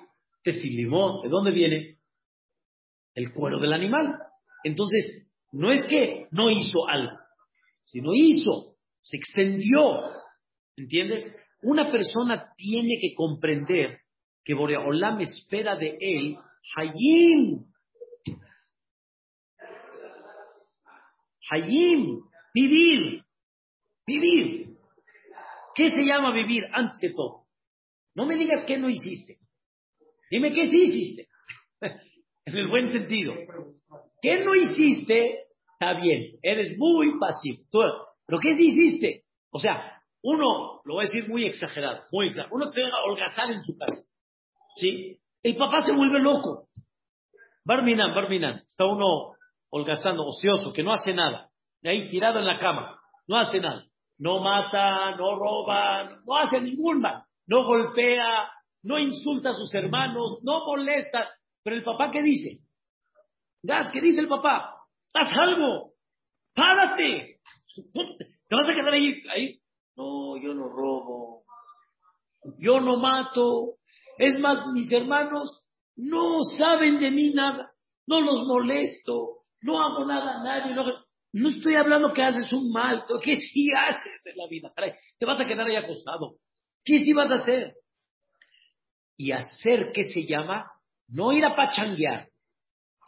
Tefilimot, 0.42 1.24
¿de 1.24 1.28
dónde 1.28 1.50
viene? 1.50 1.98
El 3.14 3.34
cuero 3.34 3.58
del 3.58 3.74
animal. 3.74 4.18
Entonces, 4.64 5.30
no 5.52 5.70
es 5.70 5.84
que 5.86 6.26
no 6.30 6.50
hizo 6.50 6.88
algo, 6.88 7.18
sino 7.84 8.14
hizo, 8.14 8.76
se 9.02 9.16
extendió. 9.16 10.00
¿Entiendes? 10.76 11.24
Una 11.62 11.92
persona 11.92 12.52
tiene 12.56 12.98
que 13.00 13.14
comprender 13.14 14.00
que 14.44 14.54
Boreolam 14.54 15.20
espera 15.20 15.76
de 15.76 15.96
él 16.00 16.36
Hayim. 16.76 17.66
Hayim, 21.50 22.22
vivir. 22.54 23.22
Vivir. 24.06 24.76
¿Qué 25.74 25.90
se 25.90 26.02
llama 26.02 26.32
vivir 26.32 26.66
antes 26.72 26.98
de 27.00 27.10
todo? 27.10 27.46
No 28.14 28.26
me 28.26 28.36
digas 28.36 28.64
que 28.64 28.78
no 28.78 28.88
hiciste. 28.88 29.38
Dime 30.30 30.52
qué 30.52 30.66
sí 30.66 30.80
hiciste. 30.80 31.28
en 32.46 32.56
el 32.56 32.68
buen 32.68 32.90
sentido. 32.90 33.34
¿Qué 34.20 34.44
no 34.44 34.54
hiciste? 34.54 35.41
Está 35.82 36.00
bien. 36.00 36.38
Eres 36.42 36.78
muy 36.78 37.18
pasivo. 37.18 37.64
Pero 38.24 38.38
¿qué 38.40 38.52
hiciste? 38.52 39.24
O 39.50 39.58
sea, 39.58 40.00
uno, 40.22 40.80
lo 40.84 40.94
voy 40.94 41.04
a 41.04 41.08
decir 41.08 41.28
muy 41.28 41.44
exagerado, 41.44 42.04
muy 42.12 42.28
exagerado. 42.28 42.54
Uno 42.54 42.66
que 42.66 42.70
se 42.70 42.82
va 42.82 42.98
a 42.98 43.04
holgazar 43.04 43.50
en 43.50 43.64
su 43.64 43.76
casa. 43.76 44.00
¿Sí? 44.76 45.18
El 45.42 45.56
papá 45.56 45.82
se 45.82 45.92
vuelve 45.92 46.20
loco. 46.20 46.68
Barminan, 47.64 48.14
Barminan. 48.14 48.62
Está 48.64 48.84
uno 48.84 49.32
holgazando, 49.70 50.24
ocioso, 50.24 50.72
que 50.72 50.84
no 50.84 50.92
hace 50.92 51.14
nada. 51.14 51.50
De 51.80 51.90
ahí 51.90 52.08
tirado 52.08 52.38
en 52.38 52.46
la 52.46 52.58
cama. 52.58 53.00
No 53.26 53.36
hace 53.36 53.58
nada 53.58 53.84
no 54.18 54.38
mata, 54.38 55.16
no 55.16 55.36
roba, 55.36 56.20
no 56.24 56.36
hace 56.36 56.60
ningún 56.60 57.00
mal, 57.00 57.24
no 57.48 57.64
golpea, 57.64 58.48
no 58.84 58.96
insulta 58.96 59.48
a 59.48 59.52
sus 59.52 59.74
hermanos, 59.74 60.38
no 60.44 60.64
molesta. 60.64 61.28
Pero 61.64 61.74
el 61.74 61.82
papá, 61.82 62.08
¿qué 62.12 62.22
dice? 62.22 62.60
¿qué 63.92 64.00
dice 64.00 64.20
el 64.20 64.28
papá? 64.28 64.81
Haz 65.14 65.30
algo, 65.40 65.92
párate. 66.54 67.40
¿Te 67.92 68.56
vas 68.56 68.68
a 68.68 68.74
quedar 68.74 68.94
ahí, 68.94 69.22
ahí? 69.30 69.58
No, 69.96 70.36
yo 70.36 70.54
no 70.54 70.68
robo, 70.68 71.44
yo 72.58 72.80
no 72.80 72.96
mato. 72.96 73.76
Es 74.18 74.38
más, 74.38 74.66
mis 74.72 74.90
hermanos 74.90 75.64
no 75.96 76.38
saben 76.56 76.98
de 76.98 77.10
mí 77.10 77.32
nada, 77.34 77.72
no 78.06 78.20
los 78.20 78.46
molesto, 78.46 79.44
no 79.60 79.80
hago 79.80 80.04
nada 80.04 80.40
a 80.40 80.44
nadie. 80.44 80.74
No... 80.74 80.84
No 81.34 81.48
estoy 81.48 81.76
hablando 81.76 82.12
que 82.12 82.22
haces 82.22 82.52
un 82.52 82.70
mal, 82.70 83.04
que 83.22 83.36
sí 83.36 83.68
haces 83.74 84.26
en 84.26 84.36
la 84.36 84.46
vida. 84.48 84.70
Te 85.18 85.24
vas 85.24 85.40
a 85.40 85.46
quedar 85.46 85.66
ahí 85.66 85.76
acostado. 85.76 86.36
¿Qué 86.84 87.02
sí 87.04 87.12
vas 87.14 87.30
a 87.30 87.36
hacer? 87.36 87.74
Y 89.16 89.32
hacer, 89.32 89.92
¿qué 89.92 90.04
se 90.04 90.26
llama? 90.26 90.70
No 91.08 91.32
ir 91.32 91.44
a 91.44 91.54
pachanguear. 91.54 92.28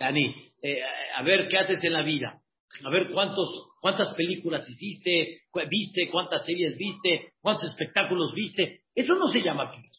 Dani, 0.01 0.35
eh, 0.65 0.81
a 1.15 1.23
ver 1.23 1.47
qué 1.49 1.59
haces 1.59 1.85
en 1.85 1.93
la 1.93 2.03
vida. 2.03 2.41
A 2.85 2.91
ver 2.91 3.13
cuántos, 3.13 3.51
cuántas 3.83 4.15
películas 4.15 4.67
hiciste, 4.67 5.43
viste, 5.69 6.09
cuántas 6.11 6.43
series 6.47 6.79
viste, 6.79 7.35
cuántos 7.43 7.69
espectáculos 7.69 8.33
viste. 8.35 8.81
Eso 8.95 9.15
no 9.15 9.27
se 9.27 9.43
llama 9.43 9.71
vivir. 9.71 9.91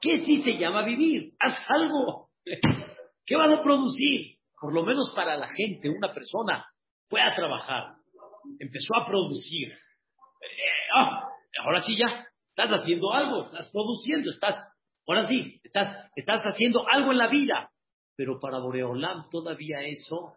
¿Qué 0.00 0.24
sí 0.24 0.42
se 0.42 0.56
llama 0.56 0.84
vivir? 0.84 1.32
Haz 1.40 1.56
algo. 1.68 2.28
¿Qué 3.26 3.34
vas 3.34 3.58
a 3.58 3.62
producir? 3.64 4.36
Por 4.60 4.72
lo 4.72 4.84
menos 4.84 5.12
para 5.16 5.36
la 5.36 5.48
gente, 5.48 5.90
una 5.90 6.14
persona 6.14 6.64
fue 7.08 7.20
a 7.20 7.34
trabajar, 7.34 7.94
empezó 8.60 8.94
a 8.96 9.06
producir. 9.06 9.72
Eh, 9.72 10.92
ah, 10.94 11.28
ahora 11.64 11.82
sí 11.82 11.96
ya, 11.96 12.26
estás 12.50 12.80
haciendo 12.80 13.12
algo, 13.12 13.46
estás 13.46 13.70
produciendo, 13.72 14.30
estás, 14.30 14.56
ahora 15.06 15.26
sí, 15.26 15.60
estás, 15.64 16.10
estás 16.14 16.42
haciendo 16.42 16.86
algo 16.88 17.10
en 17.10 17.18
la 17.18 17.26
vida. 17.26 17.70
Pero 18.16 18.38
para 18.38 18.58
Boreolam 18.58 19.28
todavía 19.30 19.82
eso 19.82 20.36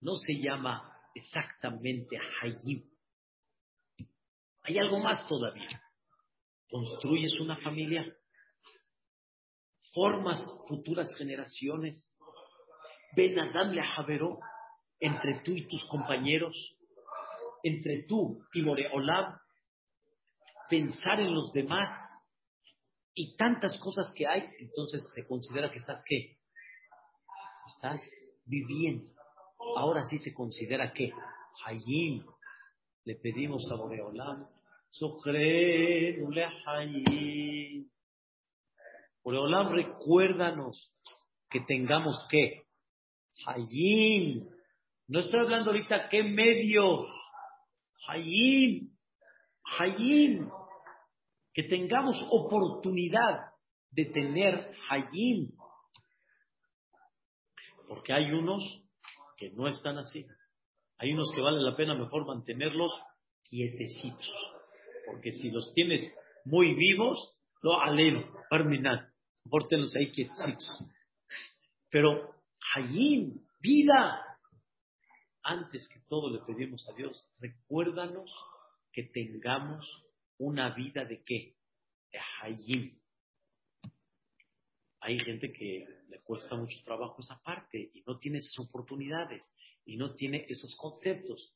no 0.00 0.14
se 0.16 0.34
llama 0.34 0.94
exactamente 1.14 2.18
Hayim. 2.42 2.82
Hay 4.62 4.78
algo 4.78 4.98
más 4.98 5.26
todavía. 5.28 5.82
Construyes 6.68 7.34
una 7.40 7.56
familia, 7.56 8.04
formas 9.92 10.42
futuras 10.66 11.14
generaciones. 11.16 12.18
Ben 13.16 13.38
Adam 13.38 13.72
le 13.72 13.82
entre 14.98 15.40
tú 15.44 15.52
y 15.52 15.68
tus 15.68 15.86
compañeros, 15.86 16.56
entre 17.62 18.04
tú 18.08 18.44
y 18.52 18.62
Moreolam, 18.62 19.38
pensar 20.68 21.20
en 21.20 21.34
los 21.34 21.52
demás 21.52 21.90
y 23.14 23.36
tantas 23.36 23.76
cosas 23.78 24.12
que 24.14 24.26
hay, 24.26 24.48
entonces 24.58 25.02
se 25.14 25.26
considera 25.26 25.70
que 25.70 25.78
estás 25.78 26.02
qué? 26.06 26.38
Estás 27.66 28.00
viviendo. 28.44 29.12
Ahora 29.76 30.02
sí 30.04 30.18
se 30.18 30.32
considera 30.34 30.92
que 30.92 31.10
Hayim, 31.64 32.24
le 33.04 33.16
pedimos 33.16 33.62
a 33.70 33.76
Boreolam, 33.76 34.46
Hayim. 36.66 37.88
Boreolam, 39.22 39.72
recuérdanos 39.72 40.94
que 41.48 41.60
tengamos 41.60 42.26
que 42.30 42.62
Hayim, 43.46 44.48
no 45.06 45.20
estoy 45.20 45.40
hablando 45.40 45.70
ahorita 45.70 46.08
qué 46.08 46.22
medios. 46.22 47.06
Hayim, 48.08 48.90
Hayim. 49.78 50.50
Que 51.52 51.64
tengamos 51.64 52.16
oportunidad 52.30 53.52
de 53.90 54.06
tener 54.06 54.72
Hayim. 54.88 55.52
Porque 57.88 58.12
hay 58.12 58.32
unos 58.32 58.62
que 59.36 59.50
no 59.50 59.68
están 59.68 59.98
así. 59.98 60.26
Hay 60.98 61.12
unos 61.12 61.30
que 61.34 61.40
vale 61.40 61.60
la 61.60 61.76
pena 61.76 61.94
mejor 61.94 62.26
mantenerlos 62.26 62.92
quietecitos. 63.42 64.30
Porque 65.06 65.32
si 65.32 65.50
los 65.50 65.72
tienes 65.74 66.12
muy 66.44 66.74
vivos, 66.74 67.36
lo 67.62 67.80
aleno, 67.80 68.24
terminar. 68.50 69.10
Pórtenlos 69.48 69.94
ahí 69.94 70.10
quietecitos. 70.10 70.66
Pero 71.90 72.34
Hayim, 72.74 73.40
vida, 73.60 74.24
antes 75.42 75.88
que 75.88 76.00
todo 76.08 76.30
le 76.30 76.40
pedimos 76.40 76.88
a 76.88 76.94
Dios, 76.94 77.28
recuérdanos 77.38 78.32
que 78.92 79.04
tengamos 79.04 79.86
una 80.38 80.74
vida 80.74 81.04
de 81.04 81.22
qué? 81.24 81.56
De 82.10 82.18
hayim. 82.40 82.98
Hay 85.06 85.18
gente 85.18 85.52
que 85.52 85.86
le 86.08 86.22
cuesta 86.22 86.56
mucho 86.56 86.78
trabajo 86.82 87.20
esa 87.20 87.38
parte 87.42 87.90
y 87.92 88.02
no 88.06 88.16
tiene 88.16 88.38
esas 88.38 88.58
oportunidades 88.58 89.52
y 89.84 89.98
no 89.98 90.14
tiene 90.14 90.46
esos 90.48 90.74
conceptos. 90.76 91.52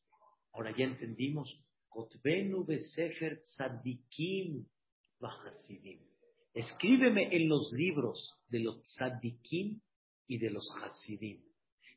Ahora 0.53 0.75
ya 0.77 0.85
entendimos. 0.85 1.59
Escríbeme 6.53 7.35
en 7.35 7.49
los 7.49 7.73
libros 7.73 8.37
de 8.49 8.59
los 8.59 8.83
tzadikim 8.83 9.81
y 10.27 10.37
de 10.37 10.51
los 10.51 10.71
hasidim. 10.83 11.43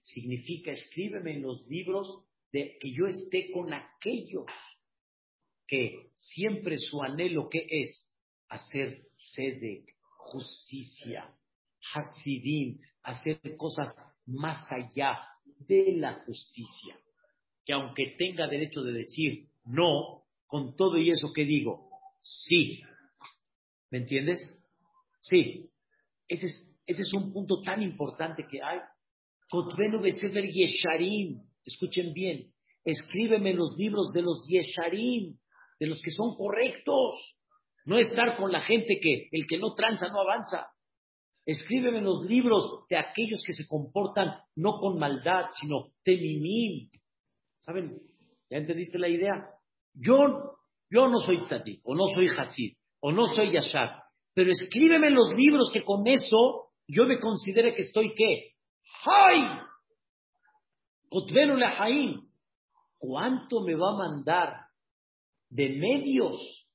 Significa, 0.03 0.71
escríbeme 0.71 1.33
en 1.33 1.41
los 1.41 1.67
libros 1.67 2.23
de 2.53 2.77
que 2.79 2.93
yo 2.93 3.07
esté 3.07 3.51
con 3.51 3.73
aquellos 3.73 4.45
que 5.67 6.11
siempre 6.15 6.77
su 6.77 7.01
anhelo 7.03 7.49
que 7.49 7.67
es 7.69 8.09
hacer 8.47 9.05
sede, 9.17 9.85
justicia, 10.17 11.37
hasidim, 11.93 12.79
hacer 13.03 13.39
cosas 13.57 13.95
más 14.25 14.65
allá 14.71 15.19
de 15.67 15.95
la 15.97 16.23
justicia. 16.25 16.97
Que 17.65 17.73
aunque 17.73 18.15
tenga 18.17 18.47
derecho 18.47 18.81
de 18.81 18.93
decir 18.93 19.47
no, 19.65 20.23
con 20.47 20.75
todo 20.75 20.97
y 20.97 21.09
eso 21.11 21.31
que 21.33 21.45
digo, 21.45 21.89
sí. 22.19 22.81
¿Me 23.89 23.99
entiendes? 23.99 24.39
Sí. 25.19 25.69
Ese 26.27 26.47
es, 26.47 26.69
ese 26.85 27.01
es 27.01 27.13
un 27.13 27.31
punto 27.31 27.61
tan 27.61 27.81
importante 27.81 28.45
que 28.49 28.61
hay. 28.61 28.79
Kotvenu 29.49 30.01
Besefer 30.01 30.45
Yesharim. 30.47 31.41
Escuchen 31.65 32.13
bien. 32.13 32.51
Escríbeme 32.83 33.53
los 33.53 33.75
libros 33.77 34.11
de 34.13 34.23
los 34.23 34.47
Yesharim, 34.49 35.37
de 35.79 35.87
los 35.87 36.01
que 36.01 36.11
son 36.11 36.35
correctos. 36.35 37.35
No 37.85 37.97
estar 37.97 38.37
con 38.37 38.51
la 38.51 38.61
gente 38.61 38.99
que 39.01 39.27
el 39.31 39.45
que 39.47 39.57
no 39.57 39.73
tranza 39.73 40.07
no 40.07 40.21
avanza. 40.21 40.67
Escríbeme 41.45 42.01
los 42.01 42.25
libros 42.25 42.85
de 42.89 42.97
aquellos 42.97 43.41
que 43.45 43.53
se 43.53 43.67
comportan 43.67 44.35
no 44.55 44.77
con 44.79 44.99
maldad, 44.99 45.45
sino 45.59 45.87
teminim. 46.03 46.89
¿Saben? 47.61 47.99
¿Ya 48.49 48.57
entendiste 48.57 48.99
la 48.99 49.07
idea? 49.09 49.49
Yo, 49.93 50.57
yo 50.89 51.07
no 51.07 51.19
soy 51.19 51.43
tzadik, 51.45 51.81
o 51.83 51.95
no 51.95 52.05
soy 52.13 52.27
hasid, 52.27 52.75
o 52.99 53.11
no 53.11 53.27
soy 53.27 53.51
yashar, 53.51 54.03
pero 54.33 54.51
escríbeme 54.51 55.09
los 55.09 55.33
libros 55.35 55.69
que 55.71 55.83
con 55.83 56.05
eso 56.07 56.71
yo 56.87 57.05
me 57.05 57.19
considere 57.19 57.73
que 57.73 57.83
estoy 57.83 58.13
qué? 58.15 58.53
¡Hay! 59.05 59.59
Kotvenu. 61.09 61.57
¿Cuánto 62.97 63.61
me 63.61 63.75
va 63.75 63.93
a 63.93 63.97
mandar 63.97 64.65
de 65.49 65.69
medios 65.69 66.67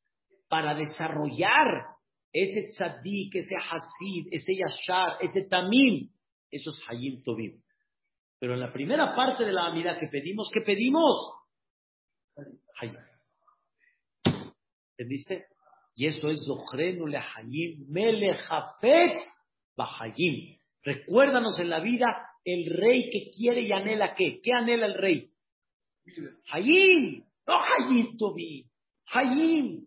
para 0.48 0.74
desarrollar 0.74 1.95
ese 2.42 2.68
tzadik, 2.68 3.34
ese 3.34 3.56
hasid, 3.56 4.28
ese 4.30 4.54
yashar, 4.54 5.16
ese 5.20 5.48
tamim? 5.48 6.10
Eso 6.50 6.70
es 6.70 6.82
hayim 6.88 7.22
tovim. 7.22 7.62
Pero 8.38 8.54
en 8.54 8.60
la 8.60 8.72
primera 8.72 9.14
parte 9.14 9.44
de 9.44 9.52
la 9.52 9.66
amida 9.66 9.98
que 9.98 10.08
pedimos, 10.08 10.50
¿qué 10.52 10.60
pedimos? 10.60 11.32
Hayim. 12.80 12.96
¿Entendiste? 14.98 15.46
Y 15.94 16.06
eso 16.06 16.28
es 16.28 16.44
Zochrenu 16.46 17.06
Lehayim 17.06 17.86
Melechafetz 17.88 19.16
Bahayim. 19.74 20.58
Recuérdanos 20.82 21.58
en 21.58 21.70
la 21.70 21.80
vida 21.80 22.06
el 22.44 22.66
rey 22.66 23.08
que 23.10 23.30
quiere 23.30 23.62
y 23.62 23.72
anhela 23.72 24.14
qué. 24.14 24.40
¿Qué 24.42 24.52
anhela 24.52 24.86
el 24.86 24.94
rey? 24.94 25.30
Hayim. 26.52 27.24
No 27.46 27.58
Hayim 27.58 28.16
Tobi. 28.18 28.66
Hayim. 29.06 29.85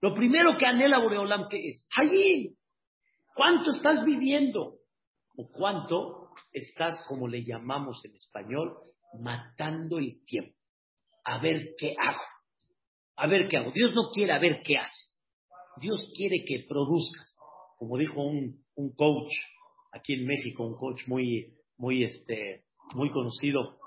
Lo 0.00 0.14
primero 0.14 0.56
que 0.58 0.66
anhela 0.66 0.98
Boreolam, 0.98 1.48
¿qué 1.48 1.68
es? 1.68 1.86
Hayim. 1.96 2.54
¿Cuánto 3.34 3.70
estás 3.70 4.04
viviendo? 4.04 4.78
¿O 5.36 5.48
cuánto 5.50 6.30
estás, 6.52 7.02
como 7.08 7.28
le 7.28 7.44
llamamos 7.44 8.04
en 8.04 8.14
español, 8.14 8.76
matando 9.20 9.98
el 9.98 10.24
tiempo? 10.24 10.56
A 11.24 11.38
ver 11.40 11.74
qué 11.78 11.94
hago. 11.98 12.22
A 13.16 13.26
ver 13.26 13.48
qué 13.48 13.56
hago. 13.56 13.72
Dios 13.72 13.94
no 13.94 14.10
quiere 14.12 14.32
a 14.32 14.38
ver 14.38 14.62
qué 14.62 14.78
haces. 14.78 15.18
Dios 15.80 16.12
quiere 16.16 16.44
que 16.46 16.64
produzcas. 16.68 17.36
Como 17.76 17.98
dijo 17.98 18.22
un, 18.22 18.64
un 18.74 18.94
coach 18.94 19.32
aquí 19.92 20.14
en 20.14 20.26
México, 20.26 20.66
un 20.66 20.76
coach 20.76 21.06
muy, 21.06 21.54
muy, 21.76 22.04
este, 22.04 22.64
muy 22.94 23.10
conocido, 23.10 23.78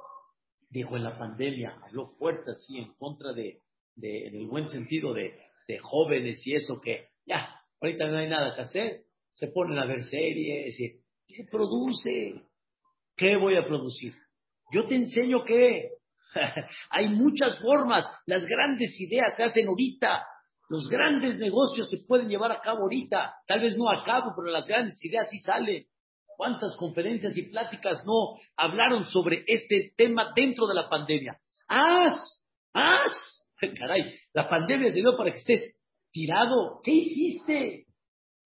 dijo 0.70 0.96
en 0.96 1.04
la 1.04 1.18
pandemia, 1.18 1.80
habló 1.84 2.10
fuerte 2.18 2.52
así 2.52 2.78
en 2.78 2.94
contra 2.96 3.34
de, 3.34 3.62
de 3.96 4.28
en 4.28 4.36
el 4.36 4.48
buen 4.48 4.70
sentido 4.70 5.14
de, 5.14 5.49
de 5.70 5.78
jóvenes 5.78 6.42
y 6.48 6.56
eso 6.56 6.82
que 6.82 7.10
ya, 7.28 7.48
ahorita 7.80 8.08
no 8.08 8.18
hay 8.18 8.28
nada 8.28 8.56
que 8.56 8.62
hacer, 8.62 9.04
se 9.34 9.48
ponen 9.50 9.78
a 9.78 9.86
ver 9.86 10.04
series 10.04 10.78
y, 10.80 11.00
se 11.32 11.46
produce. 11.46 12.42
¿Qué 13.16 13.38
voy 13.38 13.56
a 13.56 13.68
producir? 13.68 14.16
Yo 14.72 14.88
te 14.88 14.96
enseño 14.96 15.44
que 15.44 15.92
hay 16.90 17.10
muchas 17.10 17.60
formas, 17.60 18.04
las 18.26 18.46
grandes 18.48 19.00
ideas 19.00 19.36
se 19.36 19.44
hacen 19.44 19.68
ahorita, 19.68 20.26
los 20.70 20.90
grandes 20.90 21.38
negocios 21.38 21.88
se 21.92 22.00
pueden 22.00 22.30
llevar 22.30 22.52
a 22.52 22.62
cabo 22.62 22.84
ahorita, 22.84 23.36
tal 23.46 23.60
vez 23.60 23.78
no 23.78 23.92
a 23.92 24.04
cabo, 24.04 24.34
pero 24.36 24.52
las 24.52 24.68
grandes 24.68 25.04
ideas 25.06 25.30
sí 25.30 25.38
salen. 25.38 25.86
¿Cuántas 26.36 26.76
conferencias 26.78 27.38
y 27.38 27.44
pláticas 27.44 28.04
no 28.08 28.40
hablaron 28.58 29.06
sobre 29.06 29.44
este 29.46 29.94
tema 29.96 30.32
dentro 30.36 30.66
de 30.66 30.74
la 30.74 30.90
pandemia? 30.90 31.38
¡Haz! 31.68 32.44
¡Haz! 32.74 33.39
Caray, 33.80 34.14
la 34.34 34.50
pandemia 34.50 34.90
se 34.90 35.00
dio 35.00 35.16
para 35.18 35.32
que 35.32 35.40
estés 35.40 35.80
tirado. 36.12 36.82
¿Qué 36.84 36.92
hiciste? 36.92 37.86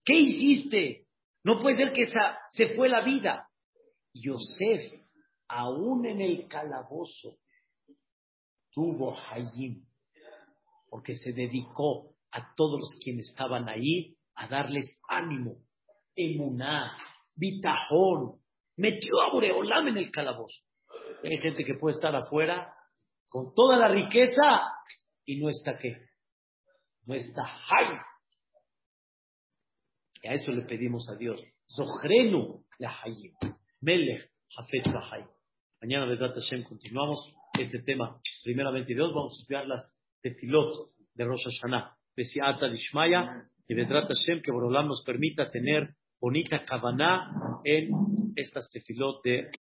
¿Qué 0.04 0.14
hiciste? 0.14 1.08
No 1.44 1.60
puede 1.60 1.78
ser 1.78 1.94
que 1.94 2.04
esa 2.04 2.38
se 2.50 2.74
fue 2.76 2.90
la 2.90 3.04
vida. 3.04 3.48
Yosef, 4.14 4.94
aún 5.48 6.06
en 6.06 6.22
el 6.22 6.48
calabozo, 6.48 7.38
tuvo 8.72 9.16
Hayim, 9.30 9.86
porque 10.90 11.14
se 11.16 11.32
dedicó 11.32 12.16
a 12.32 12.54
todos 12.56 12.80
los 12.80 12.96
quienes 13.04 13.30
estaban 13.30 13.70
ahí 13.70 14.16
a 14.36 14.48
darles 14.48 15.00
ánimo, 15.08 15.58
emuná, 16.16 16.98
bitajón. 17.36 18.40
Metió 18.76 19.22
a 19.22 19.32
Boreolam 19.32 19.90
en 19.90 19.98
el 19.98 20.12
calabozo. 20.12 20.64
Hay 21.24 21.38
gente 21.38 21.64
que 21.64 21.76
puede 21.76 21.96
estar 21.96 22.16
afuera 22.16 22.74
con 23.30 23.54
toda 23.54 23.78
la 23.78 23.88
riqueza 23.88 24.74
y 25.26 25.40
no 25.40 25.50
está 25.50 25.78
qué. 25.78 25.98
No 27.06 27.16
está 27.16 27.44
Hay. 27.44 27.98
Y 30.24 30.28
a 30.28 30.34
eso 30.34 30.52
le 30.52 30.64
pedimos 30.64 31.08
a 31.10 31.16
Dios. 31.16 31.42
Zohrenu 31.68 32.66
la 32.80 32.96
Hayim. 33.04 33.34
Melech 33.82 34.32
Hafet 34.58 34.88
Hayim. 34.88 35.28
Mañana, 35.82 36.06
Vedrat 36.06 36.34
Hashem, 36.34 36.64
continuamos 36.64 37.36
este 37.60 37.80
tema. 37.80 38.20
Primeramente 38.44 38.94
Dios, 38.94 39.14
vamos 39.14 39.34
a 39.38 39.42
estudiar 39.42 39.68
las 39.68 40.00
tefilot 40.22 40.92
de 41.14 41.26
Rosh 41.26 41.44
Hashanah. 41.44 41.98
Besiata 42.16 42.70
Dishmaya 42.70 43.50
y 43.68 43.74
Vedrat 43.74 44.08
Hashem, 44.08 44.42
que 44.42 44.52
Borolam 44.52 44.88
nos 44.88 45.04
permita 45.06 45.52
tener 45.52 45.96
bonita 46.22 46.64
kavaná 46.64 47.60
en 47.66 47.90
estas 48.38 48.70
tefilot 48.70 49.22
de 49.24 49.48